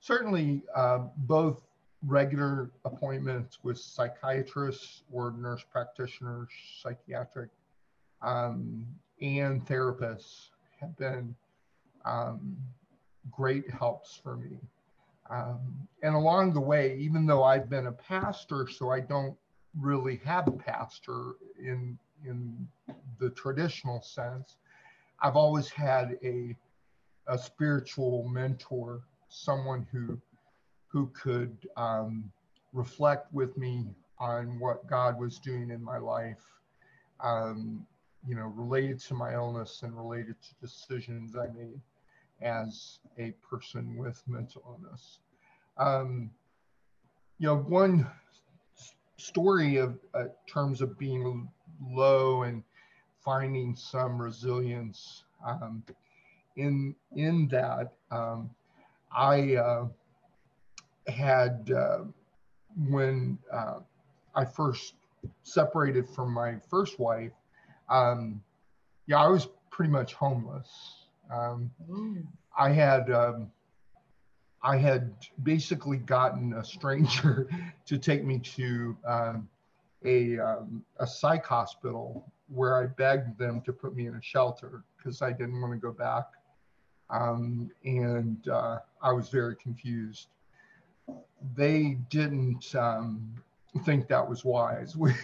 [0.00, 1.62] certainly, uh, both
[2.06, 6.48] regular appointments with psychiatrists or nurse practitioners,
[6.82, 7.50] psychiatric,
[8.22, 8.86] um,
[9.20, 10.48] and therapists
[10.80, 11.34] have been
[12.04, 12.56] um,
[13.30, 14.58] great helps for me.
[15.28, 19.36] Um, and along the way, even though I've been a pastor, so I don't
[19.78, 22.68] really have a pastor in in
[23.18, 24.56] the traditional sense,
[25.20, 26.56] I've always had a,
[27.26, 30.18] a spiritual mentor, someone who,
[30.88, 32.30] who could um,
[32.72, 33.86] reflect with me
[34.18, 36.44] on what God was doing in my life,
[37.22, 37.86] um,
[38.26, 41.80] you know, related to my illness and related to decisions I made
[42.42, 45.18] as a person with mental illness.
[45.78, 46.30] Um,
[47.38, 48.06] you know, one
[49.16, 51.48] story of uh, terms of being
[51.82, 52.62] low and
[53.24, 55.82] finding some resilience um,
[56.56, 57.92] in in that.
[58.10, 58.50] Um,
[59.12, 59.88] I uh,
[61.08, 62.00] had uh,
[62.88, 63.80] when uh,
[64.34, 64.94] I first
[65.42, 67.32] separated from my first wife.
[67.90, 68.42] Um,
[69.06, 70.68] yeah, I was pretty much homeless.
[71.32, 72.24] Um, mm.
[72.56, 73.50] I had um,
[74.62, 77.48] I had basically gotten a stranger
[77.86, 79.48] to take me to um,
[80.04, 84.82] a, um, a psych hospital where I begged them to put me in a shelter
[84.96, 86.26] because I didn't want to go back.
[87.08, 90.28] Um, and uh, I was very confused.
[91.56, 93.34] They didn't um,
[93.78, 95.14] think that was wise, which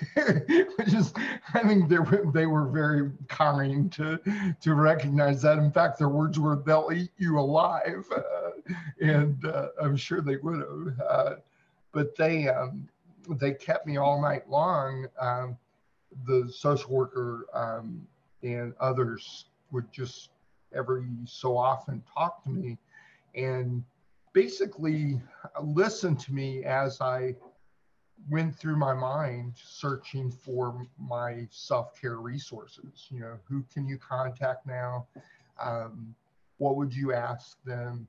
[0.94, 1.12] is,
[1.54, 4.20] I think they were, they were very kind to,
[4.60, 5.58] to recognize that.
[5.58, 8.04] In fact, their words were, they'll eat you alive.
[8.14, 11.00] Uh, and uh, I'm sure they would have.
[11.08, 11.34] Uh,
[11.92, 12.88] but they, um,
[13.28, 15.06] they kept me all night long.
[15.20, 15.56] Um,
[16.24, 18.06] the social worker um,
[18.42, 20.30] and others would just
[20.74, 22.78] every so often talk to me
[23.34, 23.82] and
[24.32, 25.20] basically
[25.62, 27.34] listen to me as I
[28.30, 33.06] went through my mind searching for my self-care resources.
[33.10, 35.06] You know who can you contact now?
[35.62, 36.14] Um,
[36.58, 38.08] what would you ask them?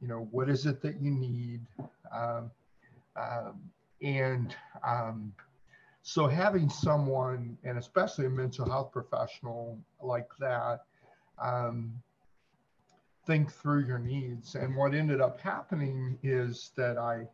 [0.00, 1.60] You know what is it that you need?
[2.12, 2.50] Um,
[3.16, 3.60] um,
[4.00, 4.54] and
[4.86, 5.32] um,
[6.02, 10.84] so having someone, and especially a mental health professional like that,
[11.42, 11.92] um,
[13.26, 14.54] think through your needs.
[14.54, 17.26] And what ended up happening is that I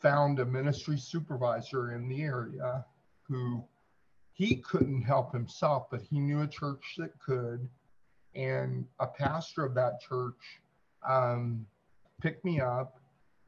[0.00, 2.84] found a ministry supervisor in the area
[3.22, 3.62] who
[4.32, 7.68] he couldn't help himself, but he knew a church that could.
[8.34, 10.60] And a pastor of that church
[11.08, 11.66] um,
[12.22, 13.00] picked me up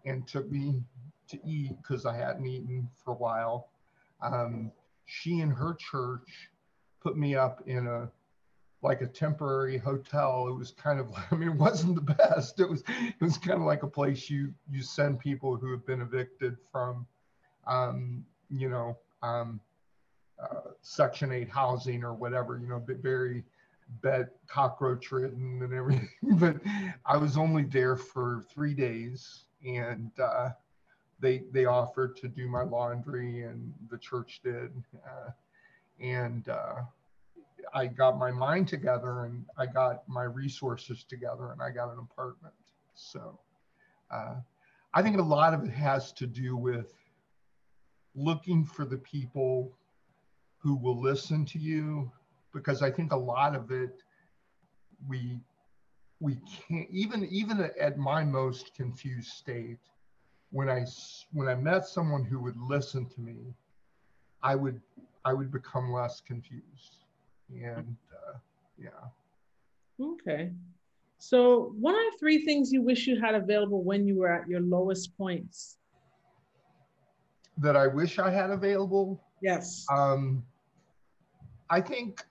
[0.05, 0.83] and took me
[1.29, 3.71] to eat because I hadn't eaten for a while.
[4.21, 4.71] Um,
[5.07, 6.51] she and her church
[7.01, 8.11] put me up in a
[8.83, 10.49] like a temporary hotel.
[10.49, 12.61] It was kind of I mean, it wasn't the best.
[12.61, 15.87] It was it was kind of like a place you you send people who have
[15.87, 17.07] been evicted from,
[17.67, 19.61] um, you know, um,
[20.43, 23.45] uh, Section 8 housing or whatever, you know, very
[24.01, 26.09] bed cockroach ridden and everything.
[26.23, 26.57] but
[27.07, 30.51] I was only there for three days and uh,
[31.21, 34.73] they, they offered to do my laundry and the church did.
[35.07, 35.31] Uh,
[36.01, 36.81] and uh,
[37.75, 41.99] I got my mind together and I got my resources together and I got an
[41.99, 42.55] apartment.
[42.95, 43.39] So
[44.11, 44.37] uh,
[44.93, 46.93] I think a lot of it has to do with
[48.15, 49.73] looking for the people
[50.59, 52.11] who will listen to you
[52.53, 54.03] because I think a lot of it
[55.09, 55.41] we
[56.21, 56.37] we
[56.69, 59.79] can't even even at my most confused state
[60.51, 60.85] when I
[61.33, 63.55] when I met someone who would listen to me
[64.43, 64.81] I would
[65.25, 67.02] I would become less confused
[67.61, 68.39] and uh,
[68.79, 68.91] yeah.
[70.01, 70.51] Okay.
[71.19, 74.61] So what are three things you wish you had available when you were at your
[74.61, 75.79] lowest points?
[77.59, 79.23] That I wish I had available?
[79.41, 79.87] Yes.
[79.93, 80.45] Um
[81.71, 82.25] I think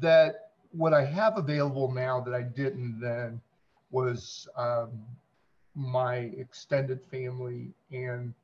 [0.00, 3.40] that what I have available now that I didn't then
[3.90, 4.90] was um,
[5.74, 8.34] my extended family and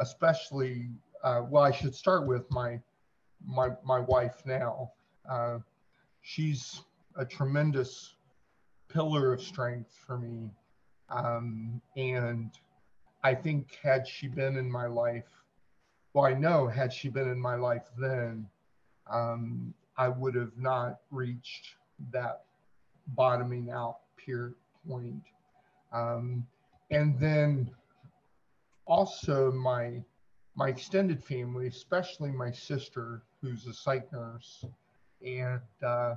[0.00, 0.88] especially
[1.22, 2.80] uh, well I should start with my
[3.46, 4.92] my my wife now.
[5.28, 5.58] Uh,
[6.22, 6.82] she's
[7.16, 8.14] a tremendous
[8.88, 10.50] pillar of strength for me
[11.10, 12.50] um, and
[13.22, 15.28] I think had she been in my life
[16.14, 18.48] well I know had she been in my life then
[19.10, 21.76] um, I would have not reached
[22.12, 22.44] that
[23.08, 24.54] bottoming out peer
[24.88, 25.22] point.
[25.92, 26.46] Um,
[26.90, 27.70] and then
[28.86, 30.02] also my
[30.54, 34.66] my extended family, especially my sister, who's a psych nurse,
[35.24, 36.14] and uh,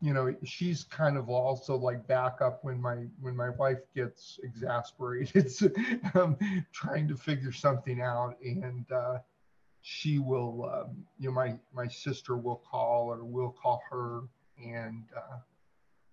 [0.00, 5.52] you know she's kind of also like backup when my when my wife gets exasperated,
[6.14, 6.36] um,
[6.72, 9.18] trying to figure something out, and uh,
[9.88, 14.22] she will, um, you know, my, my sister will call or we'll call her
[14.60, 15.38] and uh,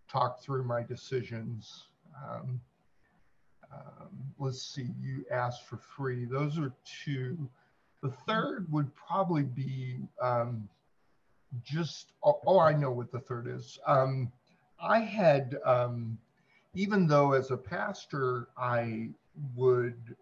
[0.08, 1.86] talk through my decisions.
[2.24, 2.62] Um,
[3.74, 6.26] um, let's see, you asked for three.
[6.26, 6.72] Those are
[7.04, 7.49] two.
[8.04, 10.70] The third would probably be um,
[11.64, 13.78] just, oh, oh, I know what the third is.
[13.86, 14.32] Um,
[14.80, 16.18] I had, um,
[16.74, 19.10] even though as a pastor, I
[19.56, 20.16] would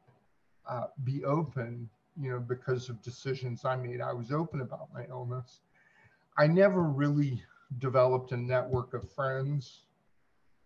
[0.68, 4.02] uh, be open you know, because of decisions I made.
[4.02, 5.62] I was open about my illness.
[6.38, 7.44] I never really
[7.80, 9.86] developed a network of friends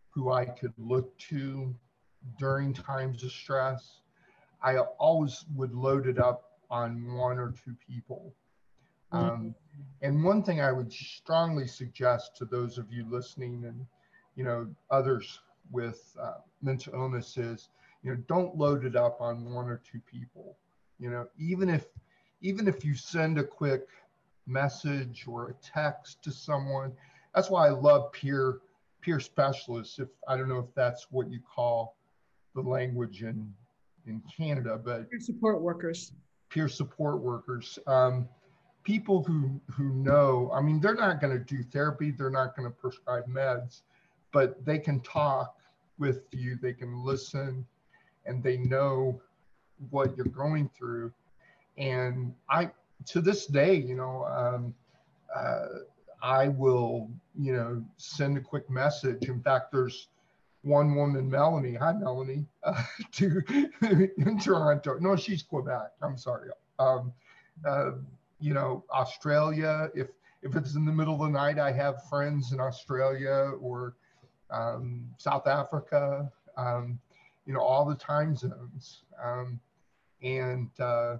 [0.09, 1.75] who I could look to
[2.39, 3.99] during times of stress.
[4.63, 8.33] I always would load it up on one or two people.
[9.13, 9.17] Mm-hmm.
[9.17, 9.55] Um,
[10.01, 13.85] and one thing I would strongly suggest to those of you listening and,
[14.35, 15.39] you know, others
[15.71, 17.69] with uh, mental illness is,
[18.03, 20.57] you know, don't load it up on one or two people.
[20.99, 21.85] You know even if
[22.41, 23.87] even if you send a quick
[24.47, 26.93] message or a text to someone
[27.33, 28.59] that's why i love peer
[29.01, 31.97] peer specialists if i don't know if that's what you call
[32.53, 33.51] the language in
[34.07, 36.13] in canada but peer support workers.
[36.49, 37.79] peer support workers.
[37.87, 38.29] Um,
[38.85, 42.67] people who who know i mean they're not going to do therapy they're not going
[42.67, 43.81] to prescribe meds
[44.31, 45.57] but they can talk
[45.97, 47.65] with you they can listen
[48.25, 49.19] and they know
[49.89, 51.11] what you're going through.
[51.77, 52.71] And I,
[53.07, 54.73] to this day, you know, um,
[55.35, 55.65] uh,
[56.21, 59.27] I will, you know, send a quick message.
[59.27, 60.07] In fact, there's
[60.63, 61.75] one woman, Melanie.
[61.75, 62.81] Hi, Melanie, uh,
[63.13, 63.41] to
[64.17, 64.97] in Toronto.
[64.99, 65.91] No, she's Quebec.
[66.01, 66.49] I'm sorry.
[66.79, 67.13] Um,
[67.67, 67.91] uh,
[68.39, 69.89] you know, Australia.
[69.95, 70.07] If
[70.41, 73.95] if it's in the middle of the night, I have friends in Australia or
[74.51, 76.31] um, South Africa.
[76.57, 76.99] Um,
[77.45, 79.03] you know, all the time zones.
[79.23, 79.59] Um,
[80.21, 81.17] and uh,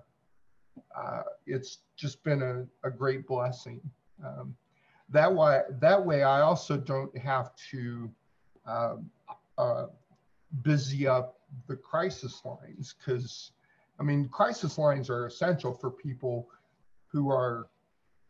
[0.97, 3.79] uh, it's just been a, a great blessing.
[4.25, 4.55] Um,
[5.09, 8.09] that way, that way, I also don't have to
[8.65, 9.09] um,
[9.57, 9.85] uh,
[10.63, 13.51] busy up the crisis lines because,
[13.99, 16.49] I mean, crisis lines are essential for people
[17.15, 17.67] who are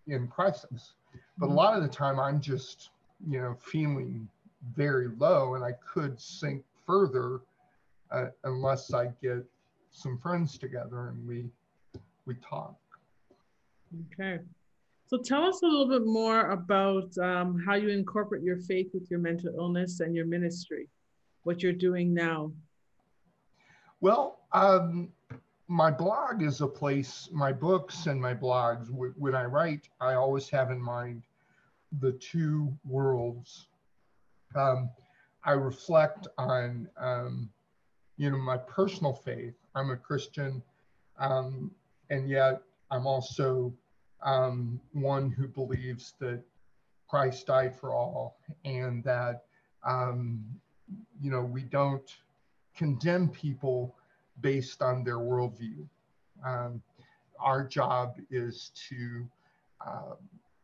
[0.05, 0.93] in crisis.
[1.39, 1.57] But a mm-hmm.
[1.57, 2.91] lot of the time, I'm just,
[3.27, 4.29] you know, feeling
[4.75, 7.41] very low, and I could sink further
[8.11, 9.43] uh, unless I get
[9.89, 11.45] some friends together and we
[12.27, 12.75] we talk.
[14.13, 14.39] Okay.
[15.07, 19.09] So tell us a little bit more about um, how you incorporate your faith with
[19.09, 20.89] your mental illness and your ministry,
[21.43, 22.51] what you're doing now.
[24.01, 25.09] Well, um,
[25.67, 30.49] my blog is a place, my books and my blogs, when I write, I always
[30.49, 31.23] have in mind
[31.99, 33.67] the two worlds.
[34.55, 34.89] Um,
[35.43, 37.49] I reflect on, um,
[38.17, 39.55] you know, my personal faith.
[39.73, 40.61] I'm a Christian,
[41.19, 41.71] um,
[42.09, 42.61] and yet
[42.91, 43.73] I'm also
[44.23, 46.41] um, one who believes that
[47.07, 49.43] Christ died for all and that,
[49.83, 50.43] um,
[51.21, 52.15] you know, we don't
[52.75, 53.95] condemn people
[54.41, 55.85] based on their worldview.
[56.45, 56.81] Um,
[57.39, 59.27] our job is to
[59.85, 60.15] uh,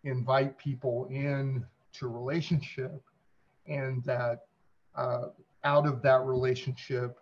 [0.03, 3.01] invite people in to relationship
[3.67, 4.45] and that
[4.95, 5.25] uh,
[5.63, 7.19] out of that relationship,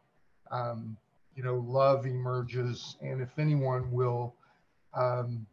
[0.52, 0.98] um,
[1.36, 2.96] you know, love emerges.
[3.02, 4.36] And if anyone will,
[4.94, 5.46] um,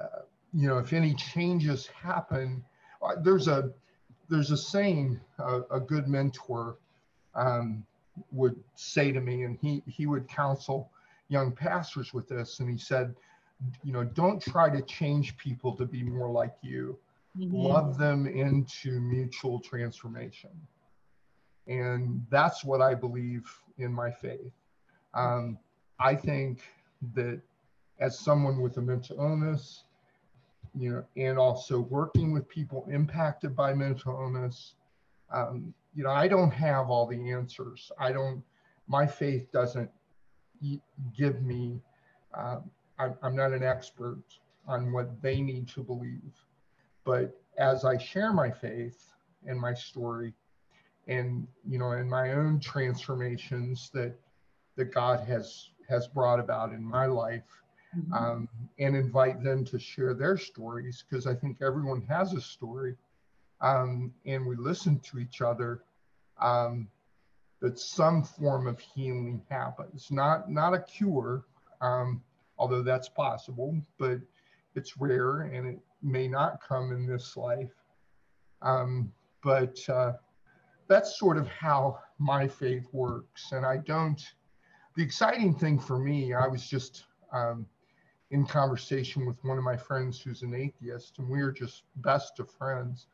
[0.00, 0.22] uh,
[0.52, 2.64] you know, if any changes happen,
[3.02, 3.70] uh, there's a
[4.28, 6.76] there's a saying a, a good mentor
[7.34, 7.84] um,
[8.32, 10.90] would say to me, and he he would counsel
[11.28, 13.14] young pastors with this, and he said,
[13.84, 16.98] you know, don't try to change people to be more like you.
[17.38, 17.54] Mm-hmm.
[17.54, 20.50] Love them into mutual transformation,
[21.68, 23.48] and that's what I believe
[23.78, 24.52] in my faith.
[25.14, 25.58] Um,
[25.98, 26.62] I think
[27.14, 27.40] that
[28.00, 29.84] as someone with a mental illness,
[30.78, 34.74] you know, and also working with people impacted by mental illness,
[35.32, 37.90] um, you know, I don't have all the answers.
[37.98, 38.42] I don't,
[38.86, 39.90] my faith doesn't
[41.16, 41.80] give me,
[42.34, 42.60] uh,
[42.98, 44.22] I, I'm not an expert
[44.66, 46.32] on what they need to believe.
[47.04, 49.12] But as I share my faith
[49.46, 50.34] and my story,
[51.08, 54.14] and you know, and my own transformations that
[54.76, 57.48] that God has has brought about in my life,
[57.96, 58.12] mm-hmm.
[58.12, 62.94] um, and invite them to share their stories because I think everyone has a story
[63.60, 65.82] um, and we listen to each other,
[66.40, 66.88] um,
[67.60, 70.10] that some form of healing happens.
[70.10, 71.44] Not not a cure,
[71.80, 72.22] um,
[72.58, 74.20] although that's possible, but
[74.74, 77.72] it's rare and it may not come in this life.
[78.62, 80.12] Um, but uh,
[80.88, 84.22] that's sort of how my faith works, and I don't.
[84.96, 87.66] The exciting thing for me, I was just um,
[88.30, 92.38] in conversation with one of my friends who's an atheist, and we are just best
[92.38, 93.06] of friends.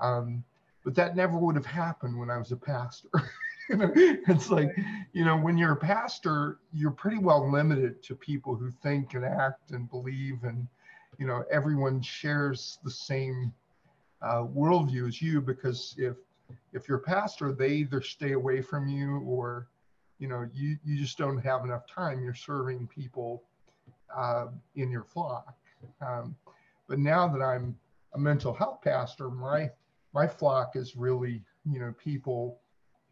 [0.00, 0.44] Um,
[0.84, 3.08] but that never would have happened when I was a pastor.
[3.68, 4.74] it's like,
[5.12, 9.24] you know, when you're a pastor, you're pretty well limited to people who think and
[9.24, 10.66] act and believe, and,
[11.18, 13.52] you know, everyone shares the same
[14.22, 16.16] uh, worldview as you because if
[16.72, 19.68] if you're a pastor, they either stay away from you or,
[20.18, 22.22] you know, you, you just don't have enough time.
[22.22, 23.44] You're serving people
[24.16, 25.54] uh, in your flock.
[26.00, 26.34] Um,
[26.88, 27.76] but now that I'm
[28.14, 29.70] a mental health pastor, my
[30.12, 32.60] my flock is really, you know, people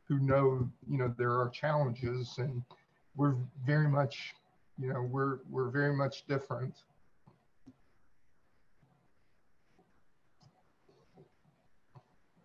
[0.07, 2.63] who know, you know, there are challenges and
[3.15, 3.37] we're
[3.67, 4.35] very much,
[4.79, 6.75] you know, we're, we're very much different.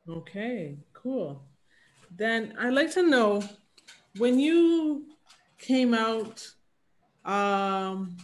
[0.10, 1.44] Okay, cool.
[2.16, 3.42] Then I'd like to know
[4.18, 5.06] when you
[5.58, 6.46] came out
[7.24, 8.18] um,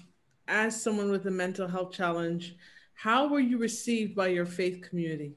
[0.47, 2.55] as someone with a mental health challenge,
[2.93, 5.36] how were you received by your faith community?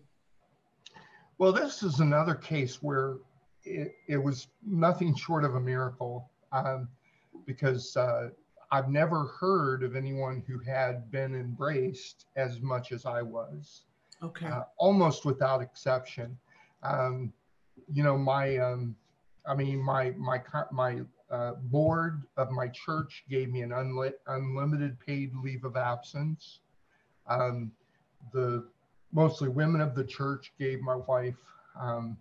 [1.43, 3.17] Well, this is another case where
[3.65, 6.87] it, it was nothing short of a miracle um,
[7.47, 8.29] because uh,
[8.71, 13.87] I've never heard of anyone who had been embraced as much as I was.
[14.23, 14.47] Okay.
[14.47, 16.39] Uh, almost without exception.
[16.85, 17.33] Um,
[17.93, 18.95] you know, my, um,
[19.45, 20.41] I mean, my my
[20.71, 26.61] my uh, board of my church gave me an unli- unlimited paid leave of absence.
[27.27, 27.73] Um,
[28.33, 28.65] the
[29.13, 31.37] mostly women of the church gave my wife
[31.79, 32.17] um,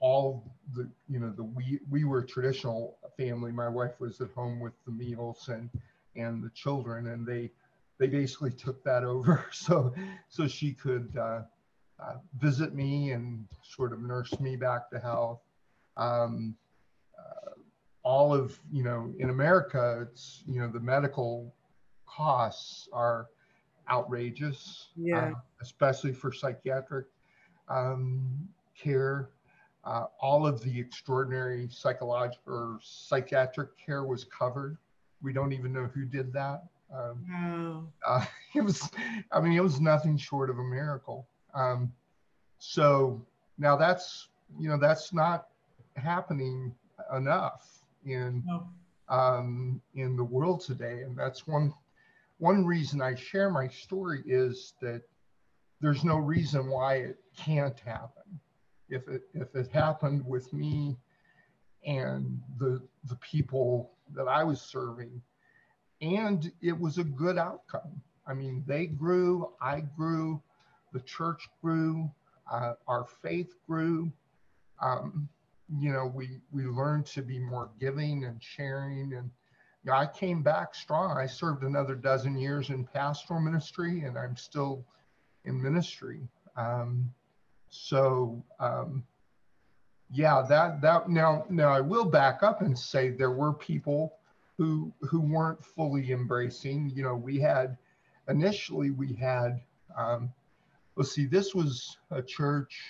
[0.00, 3.52] all the you know the we we were a traditional family.
[3.52, 5.70] My wife was at home with the meals and
[6.16, 7.50] and the children and they
[7.98, 9.46] they basically took that over.
[9.52, 9.94] So
[10.28, 11.42] so she could uh,
[12.02, 15.40] uh, visit me and sort of nurse me back to health.
[15.96, 16.56] Um,
[17.18, 17.50] uh,
[18.02, 21.54] all of you know in america it's you know the medical
[22.06, 23.28] costs are
[23.90, 25.28] outrageous, yeah.
[25.28, 27.06] uh, especially for psychiatric
[27.68, 29.30] um, care.
[29.84, 34.78] Uh, all of the extraordinary psychological or psychiatric care was covered.
[35.22, 36.64] We don't even know who did that.
[36.92, 37.84] Um, wow.
[38.06, 38.24] uh,
[38.54, 38.90] it was,
[39.30, 41.26] I mean, it was nothing short of a miracle.
[41.54, 41.92] Um,
[42.58, 43.20] so
[43.58, 44.28] now that's,
[44.58, 45.48] you know, that's not
[45.96, 46.74] happening
[47.14, 48.66] enough in, no.
[49.08, 51.02] um, in the world today.
[51.02, 51.74] And that's one
[52.44, 55.00] one reason I share my story is that
[55.80, 58.38] there's no reason why it can't happen.
[58.90, 60.98] If it if it happened with me
[61.86, 65.22] and the the people that I was serving,
[66.02, 68.02] and it was a good outcome.
[68.26, 70.42] I mean, they grew, I grew,
[70.92, 72.10] the church grew,
[72.52, 74.12] uh, our faith grew.
[74.82, 75.30] Um,
[75.78, 79.30] you know, we we learned to be more giving and sharing, and
[79.84, 81.18] you know, I came back strong.
[81.18, 84.84] I served another dozen years in pastoral ministry, and I'm still
[85.44, 86.20] in ministry.
[86.56, 87.12] Um,
[87.68, 89.04] so um,
[90.10, 94.14] yeah, that that now now I will back up and say there were people
[94.56, 96.90] who who weren't fully embracing.
[96.94, 97.76] You know, we had
[98.28, 99.60] initially we had
[99.96, 100.32] um,
[100.96, 102.80] let's see, this was a church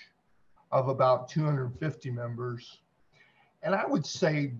[0.71, 2.79] of about 250 members,
[3.63, 4.53] and I would say,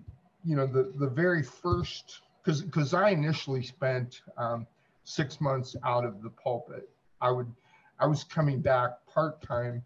[0.43, 4.67] you know, the the very first because because I initially spent um,
[5.03, 6.89] six months out of the pulpit.
[7.21, 7.51] I would
[7.99, 9.83] I was coming back part time,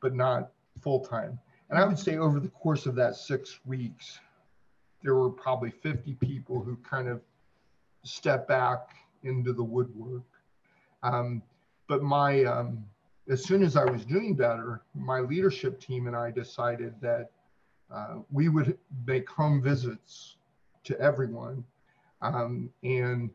[0.00, 1.38] but not full time.
[1.70, 4.20] And I would say over the course of that six weeks,
[5.02, 7.20] there were probably 50 people who kind of
[8.04, 8.90] stepped back
[9.24, 10.22] into the woodwork.
[11.02, 11.42] Um,
[11.88, 12.84] but my, um,
[13.28, 17.30] as soon as I was doing better, my leadership team and I decided that
[17.92, 20.36] uh, we would make home visits
[20.84, 21.64] to everyone.
[22.22, 23.30] Um, and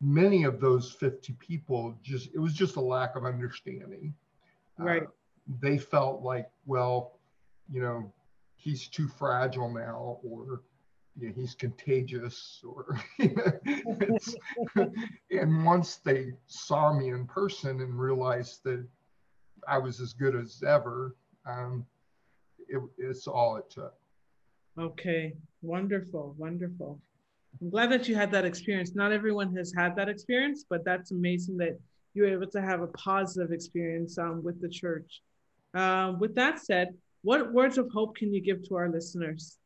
[0.00, 4.14] many of those 50 people just, it was just a lack of understanding.
[4.78, 5.02] Right.
[5.02, 5.06] Uh,
[5.60, 7.18] they felt like, well,
[7.70, 8.12] you know,
[8.56, 10.62] he's too fragile now, or
[11.18, 12.98] you know, he's contagious, or
[15.30, 18.86] and once they saw me in person and realized that
[19.68, 21.84] I was as good as ever, um,
[22.68, 23.94] it, it's all it took.
[24.78, 26.98] Okay, wonderful, wonderful.
[27.60, 28.94] I'm glad that you had that experience.
[28.94, 31.78] Not everyone has had that experience, but that's amazing that
[32.14, 35.22] you were able to have a positive experience um, with the church.
[35.74, 36.88] Uh, with that said,
[37.22, 39.58] what words of hope can you give to our listeners?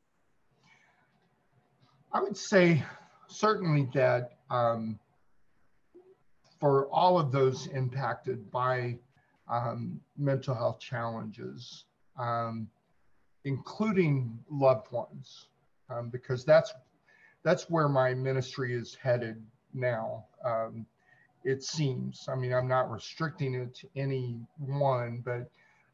[2.12, 2.84] I would say
[3.28, 4.99] certainly that um,
[6.61, 8.99] for all of those impacted by
[9.49, 11.84] um, mental health challenges,
[12.18, 12.68] um,
[13.45, 15.49] including loved ones,
[15.91, 16.72] um, because that's
[17.43, 20.24] that's where my ministry is headed now.
[20.45, 20.87] Um,
[21.45, 22.28] it seems.
[22.28, 25.49] I mean, I'm not restricting it to any one, but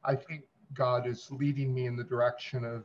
[0.05, 2.85] I think God is leading me in the direction of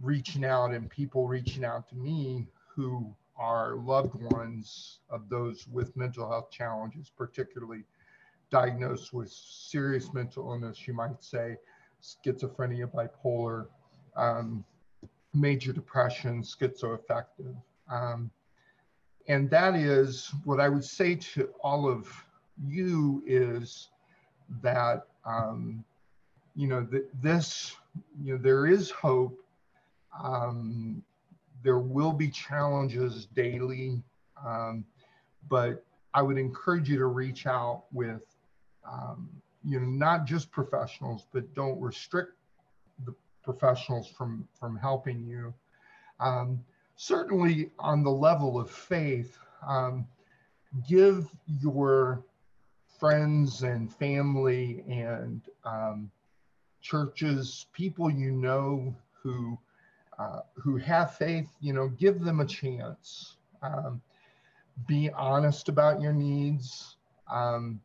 [0.00, 5.96] reaching out and people reaching out to me who are loved ones of those with
[5.96, 7.84] mental health challenges, particularly
[8.50, 11.56] diagnosed with serious mental illness, you might say,
[12.02, 13.66] schizophrenia, bipolar,
[14.16, 14.64] um,
[15.34, 17.54] major depression, schizoaffective.
[17.90, 18.30] Um,
[19.28, 22.12] and that is what I would say to all of
[22.66, 23.88] you is
[24.62, 25.84] that um,
[26.56, 27.76] you know, th- this,
[28.22, 29.38] you know, there is hope.
[30.22, 31.02] Um,
[31.62, 34.02] there will be challenges daily,
[34.44, 34.84] um,
[35.48, 38.22] but I would encourage you to reach out with,
[38.90, 39.28] um,
[39.64, 42.32] you know, not just professionals, but don't restrict
[43.42, 45.54] professionals from from helping you.
[46.18, 46.64] Um,
[46.96, 49.36] certainly, on the level of faith,
[49.66, 50.06] um,
[50.88, 51.28] give
[51.60, 52.24] your
[52.98, 56.10] friends and family and um,
[56.82, 59.58] churches, people you know who
[60.18, 63.36] uh, who have faith, you know, give them a chance.
[63.62, 64.02] Um,
[64.86, 66.96] be honest about your needs.
[67.30, 67.80] Um,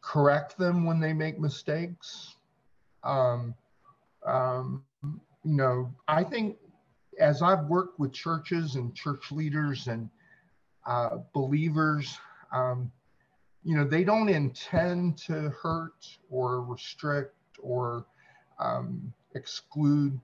[0.00, 2.36] correct them when they make mistakes.
[3.04, 3.54] Um,
[4.26, 6.56] um, you know, I think
[7.18, 10.08] as I've worked with churches and church leaders and
[10.86, 12.18] uh, believers,
[12.52, 12.90] um,
[13.62, 18.06] you know, they don't intend to hurt or restrict or
[18.58, 20.18] um, exclude,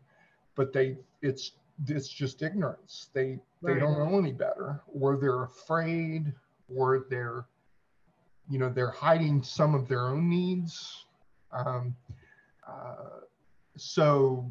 [0.54, 1.52] but they it's
[1.88, 3.08] it's just ignorance.
[3.14, 3.74] They right.
[3.74, 6.32] they don't know any better, or they're afraid,
[6.74, 7.46] or they're
[8.48, 11.06] you know they're hiding some of their own needs.
[11.52, 11.96] Um,
[12.68, 13.20] uh,
[13.76, 14.50] so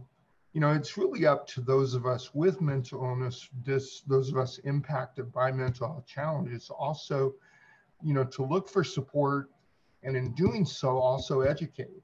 [0.54, 4.58] you know it's really up to those of us with mental illness, those of us
[4.60, 7.34] impacted by mental health challenges, also
[8.04, 9.50] you know to look for support,
[10.04, 12.04] and in doing so also educate.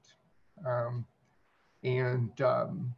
[0.66, 1.04] Um,
[1.82, 2.94] and um,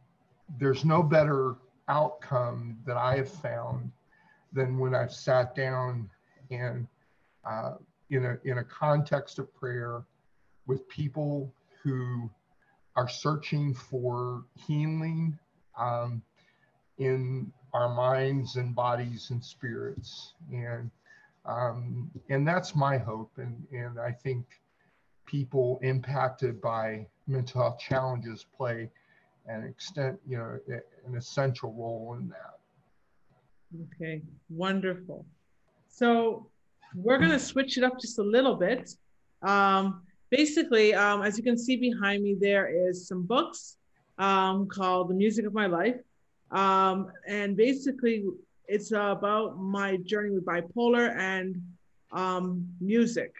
[0.57, 1.55] there's no better
[1.87, 3.91] outcome that I have found
[4.53, 6.09] than when I've sat down
[6.49, 6.87] and
[7.45, 7.73] uh,
[8.09, 10.03] in, a, in a context of prayer
[10.65, 11.53] with people
[11.83, 12.29] who
[12.99, 15.19] are searching for healing
[15.77, 16.21] um,
[17.07, 17.19] in
[17.77, 20.09] our minds and bodies and spirits.
[20.51, 20.91] And
[21.57, 23.31] Um, and that's my hope.
[23.43, 24.43] And, and I think
[25.33, 28.79] people impacted by mental health challenges play
[29.53, 30.49] an extent, you know,
[31.07, 32.55] an essential role in that.
[33.85, 34.15] Okay,
[34.63, 35.19] wonderful.
[35.99, 36.09] So
[37.03, 38.83] we're going to switch it up just a little bit.
[39.53, 39.85] Um,
[40.29, 43.77] basically, um, as you can see behind me, there is some books
[44.17, 45.97] um, called The Music of My Life.
[46.51, 48.25] Um, and basically,
[48.67, 51.61] it's about my journey with bipolar and
[52.11, 53.33] um, music,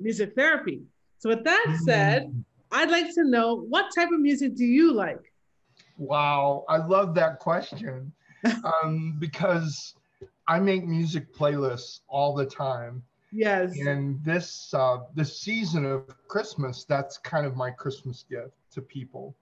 [0.00, 0.82] music therapy.
[1.18, 2.44] So, with that said, mm.
[2.70, 5.32] I'd like to know what type of music do you like?
[5.96, 8.12] Wow, I love that question
[8.82, 9.94] um, because
[10.48, 13.02] I make music playlists all the time.
[13.34, 13.76] Yes.
[13.80, 19.34] And this uh, this season of Christmas, that's kind of my Christmas gift to people.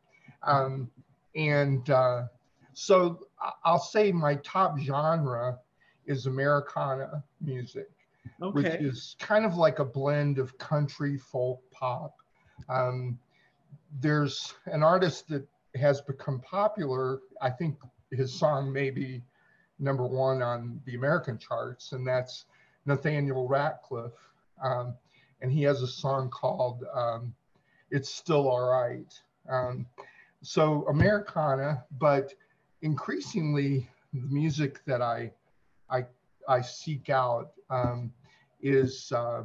[0.44, 0.90] Um,
[1.36, 2.22] and uh,
[2.72, 3.26] so
[3.64, 5.58] I'll say my top genre
[6.06, 7.90] is Americana music,
[8.40, 8.54] okay.
[8.54, 12.16] which is kind of like a blend of country, folk, pop.
[12.70, 13.18] Um,
[14.00, 17.20] there's an artist that has become popular.
[17.42, 17.76] I think
[18.10, 19.22] his song may be
[19.78, 22.46] number one on the American charts, and that's
[22.86, 24.12] Nathaniel Rateliff.
[24.62, 24.94] Um,
[25.40, 27.34] and he has a song called um,
[27.90, 29.12] It's Still All Right.
[29.48, 29.86] Um,
[30.42, 32.32] so Americana, but
[32.82, 35.32] increasingly the music that I,
[35.90, 36.06] I,
[36.48, 38.12] I seek out um,
[38.60, 39.42] is uh,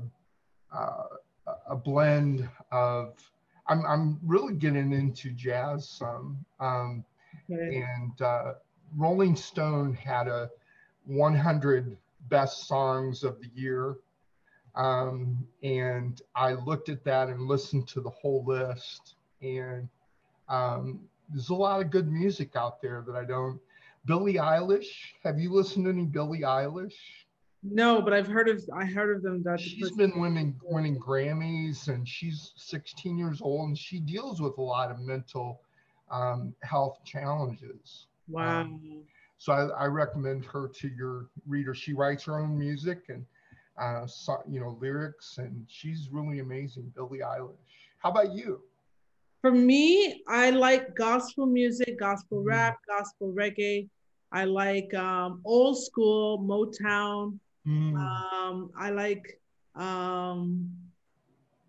[0.75, 1.03] uh,
[1.69, 3.13] a blend of
[3.69, 6.45] I'm, I'm really getting into jazz some.
[6.59, 7.03] Um,
[7.51, 7.83] okay.
[7.83, 8.53] And uh,
[8.95, 10.49] Rolling Stone had a
[11.05, 11.97] 100
[12.30, 13.97] best songs of the year.
[14.75, 19.15] Um, and I looked at that and listened to the whole list.
[19.41, 19.89] And
[20.49, 20.99] um,
[21.30, 23.59] there's a lot of good music out there that I don't.
[24.05, 24.88] Billie Eilish,
[25.23, 26.93] have you listened to any Billie Eilish?
[27.63, 29.43] No, but I've heard of I heard of them.
[29.43, 34.57] That she's been winning winning Grammys, and she's 16 years old, and she deals with
[34.57, 35.61] a lot of mental
[36.09, 38.07] um, health challenges.
[38.30, 38.61] Wow.
[38.61, 39.03] Um,
[39.38, 41.73] so I, I, recommend her to your reader.
[41.75, 43.23] She writes her own music and
[43.79, 46.91] uh, so, you know lyrics, and she's really amazing.
[46.95, 47.55] Billie Eilish.
[47.99, 48.61] How about you?
[49.41, 52.49] For me, I like gospel music, gospel mm-hmm.
[52.49, 53.88] rap, gospel reggae.
[54.31, 57.39] I like um, old school Motown.
[57.65, 57.95] Mm.
[57.95, 59.39] Um, I like,
[59.75, 60.69] um,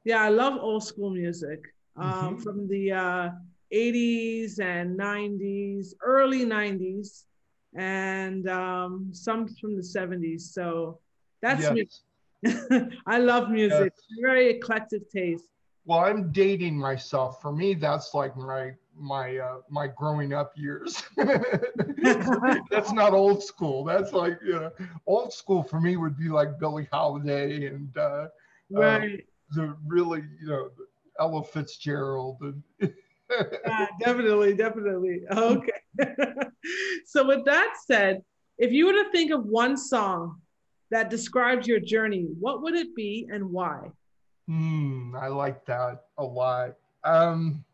[0.04, 1.60] yeah, I love old school music
[1.96, 2.36] um, mm-hmm.
[2.38, 3.30] from the uh,
[3.72, 7.24] 80s and 90s, early 90s,
[7.74, 10.42] and um, some from the 70s.
[10.42, 10.98] So
[11.42, 11.72] that's yes.
[12.42, 12.88] me.
[13.06, 13.92] I love music.
[13.96, 14.20] Yes.
[14.22, 15.44] Very eclectic taste.
[15.84, 17.40] Well, I'm dating myself.
[17.40, 21.02] For me, that's like my my uh, my growing up years.
[22.70, 23.84] That's not old school.
[23.84, 24.70] That's like you know,
[25.06, 28.28] old school for me would be like Billie Holiday and uh, uh
[28.70, 29.20] right.
[29.20, 30.70] Uh, the really you know
[31.18, 32.92] Ella Fitzgerald and.
[33.30, 35.22] yeah, definitely, definitely.
[35.30, 35.70] Okay.
[37.06, 38.22] so with that said,
[38.58, 40.40] if you were to think of one song
[40.90, 43.90] that describes your journey, what would it be and why?
[44.46, 46.76] Hmm, I like that a lot.
[47.04, 47.64] Um,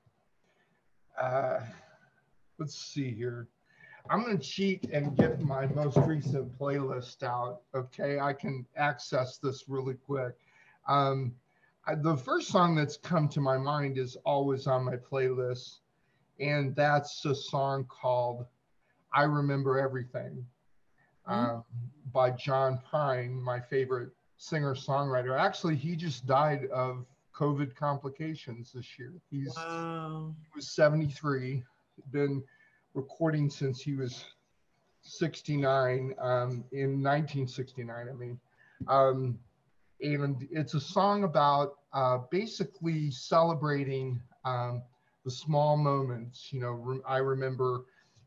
[1.20, 1.60] uh,
[2.58, 3.48] let's see here.
[4.10, 7.60] I'm going to cheat and get my most recent playlist out.
[7.74, 10.34] Okay, I can access this really quick.
[10.88, 11.32] Um,
[11.86, 15.80] I, the first song that's come to my mind is always on my playlist,
[16.40, 18.46] and that's a song called
[19.12, 20.46] "I Remember Everything"
[21.28, 21.56] mm-hmm.
[21.56, 21.64] um,
[22.12, 25.38] by John Prine, my favorite singer songwriter.
[25.38, 27.04] Actually, he just died of
[27.34, 29.12] COVID complications this year.
[29.30, 30.34] He's wow.
[30.40, 31.62] he was 73,
[32.12, 32.42] been
[32.94, 34.24] recording since he was
[35.02, 38.08] 69 um, in 1969.
[38.08, 38.40] I mean,
[38.88, 39.38] um,
[40.00, 44.82] and it's a song about uh, basically celebrating um,
[45.24, 46.52] the small moments.
[46.52, 47.82] You know, re- I remember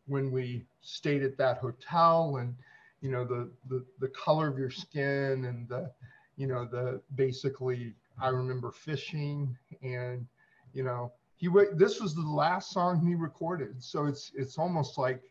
[0.08, 2.56] when we stayed at that hotel and
[3.02, 5.92] you know the, the the color of your skin and the
[6.36, 10.26] you know the basically I remember fishing and,
[10.74, 13.82] you know, he this was the last song he recorded.
[13.84, 15.22] So it's it's almost like,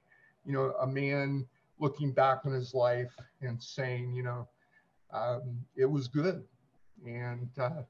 [0.45, 1.47] you know, a man
[1.79, 4.47] looking back on his life and saying, you know,
[5.13, 6.45] um, it was good.
[7.05, 7.83] And, uh,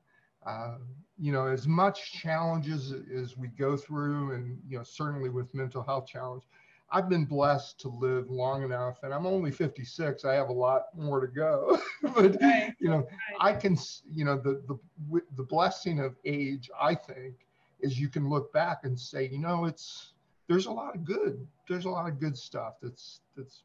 [0.46, 0.76] uh,
[1.18, 5.82] you know, as much challenges as we go through, and you know, certainly with mental
[5.82, 6.44] health challenge,
[6.90, 10.24] I've been blessed to live long enough, and I'm only 56.
[10.24, 12.74] I have a lot more to go, but right.
[12.78, 13.06] you know, right.
[13.40, 13.76] I can,
[14.12, 17.34] you know, the the the blessing of age, I think,
[17.80, 20.12] is you can look back and say, you know, it's
[20.48, 21.44] there's a lot of good.
[21.68, 23.64] There's a lot of good stuff that's that's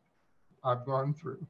[0.64, 1.45] I've gone through.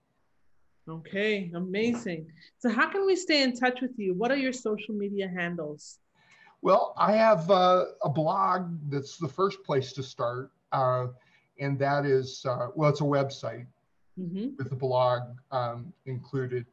[0.91, 2.27] Okay, amazing.
[2.57, 4.13] So, how can we stay in touch with you?
[4.13, 5.99] What are your social media handles?
[6.61, 11.07] Well, I have uh, a blog that's the first place to start, uh,
[11.59, 13.67] and that is uh, well, it's a website
[14.19, 14.49] mm-hmm.
[14.57, 15.21] with a blog
[15.51, 16.65] um, included.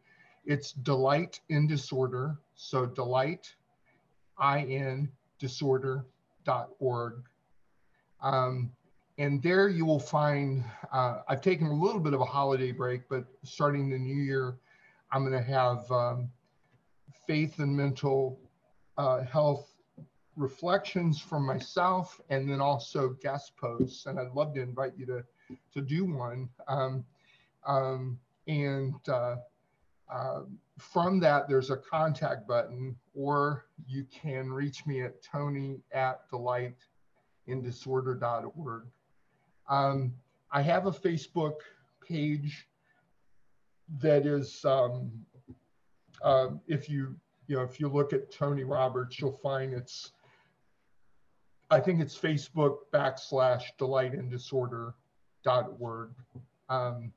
[0.46, 2.38] It's Delight in Disorder.
[2.56, 3.54] So, delight,
[4.36, 5.08] I N
[5.38, 7.22] disorder.org.
[8.20, 8.72] Um,
[9.18, 13.08] and there you will find, uh, I've taken a little bit of a holiday break,
[13.08, 14.58] but starting the new year,
[15.10, 16.30] I'm going to have um,
[17.26, 18.38] faith and mental
[18.96, 19.74] uh, health
[20.36, 24.06] reflections from myself and then also guest posts.
[24.06, 25.24] And I'd love to invite you to,
[25.74, 26.48] to do one.
[26.68, 27.04] Um,
[27.66, 29.38] um, and uh,
[30.08, 30.42] uh,
[30.78, 38.86] from that, there's a contact button, or you can reach me at tony at delightindisorder.org.
[39.68, 40.14] Um,
[40.50, 41.56] I have a Facebook
[42.06, 42.66] page
[44.00, 45.10] that is, um,
[46.22, 47.14] uh, if you,
[47.46, 50.12] you know, if you look at Tony Roberts, you'll find it's,
[51.70, 56.10] I think it's Facebook backslash delightindisorder.org.
[56.70, 57.12] Um,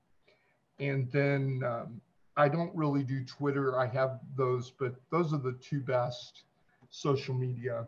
[0.80, 2.00] and then um,
[2.38, 3.80] I don't really do Twitter.
[3.80, 6.44] I have those, but those are the two best
[6.90, 7.86] social media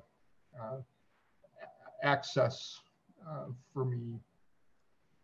[0.62, 0.78] uh,
[2.04, 2.80] access
[3.28, 4.20] uh, for me.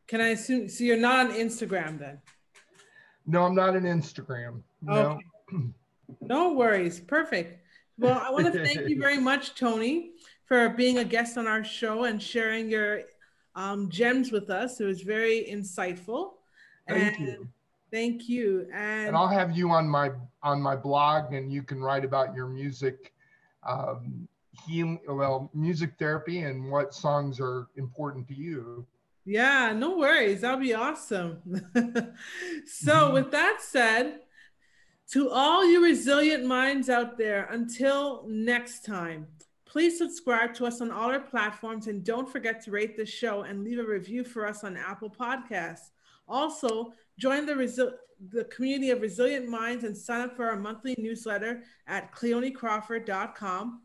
[0.10, 0.68] Can I assume?
[0.68, 2.18] So you're not on Instagram then?
[3.28, 4.64] No, I'm not on Instagram.
[4.82, 5.20] No.
[5.54, 5.68] Okay.
[6.22, 7.00] no worries.
[7.00, 7.64] Perfect.
[8.00, 10.14] Well, I want to thank you very much, Tony,
[10.46, 13.02] for being a guest on our show and sharing your
[13.56, 14.80] um, gems with us.
[14.80, 16.32] It was very insightful.
[16.88, 17.48] Thank and you.
[17.92, 18.68] Thank you.
[18.74, 20.10] And, and, I'll have you on my
[20.42, 23.14] on my blog, and you can write about your music,
[23.68, 24.28] um,
[24.66, 28.88] healing, well, music therapy, and what songs are important to you.
[29.26, 30.42] Yeah, no worries.
[30.42, 31.40] That'll be awesome.
[31.76, 33.14] so, mm-hmm.
[33.14, 34.20] with that said,
[35.12, 39.28] to all you resilient minds out there, until next time,
[39.66, 43.42] please subscribe to us on all our platforms and don't forget to rate the show
[43.42, 45.92] and leave a review for us on Apple Podcasts.
[46.28, 47.94] Also, join the, resi-
[48.32, 53.82] the community of resilient minds and sign up for our monthly newsletter at cleonecrawford.com.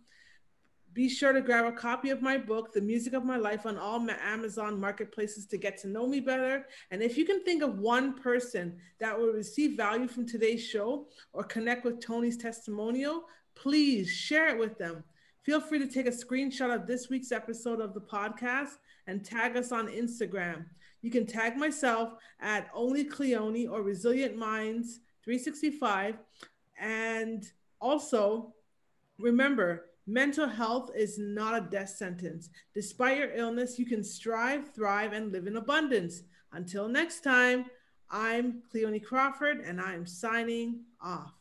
[0.95, 3.77] Be sure to grab a copy of my book, The Music of My Life, on
[3.77, 6.67] all Amazon marketplaces to get to know me better.
[6.93, 11.09] And if you can think of one person that will receive value from today's show
[11.33, 13.25] or connect with Tony's testimonial,
[13.57, 15.03] please share it with them.
[15.43, 18.79] Feel free to take a screenshot of this week's episode of the podcast
[19.09, 20.65] and tag us on Instagram.
[21.03, 26.19] You can tag myself at Only Cleone or Resilient Minds 365.
[26.81, 27.45] And
[27.81, 28.55] also,
[29.19, 32.51] remember, Mental health is not a death sentence.
[32.75, 36.23] Despite your illness, you can strive, thrive, and live in abundance.
[36.53, 37.65] Until next time,
[38.11, 41.33] I'm Cleone Crawford and I'm signing off.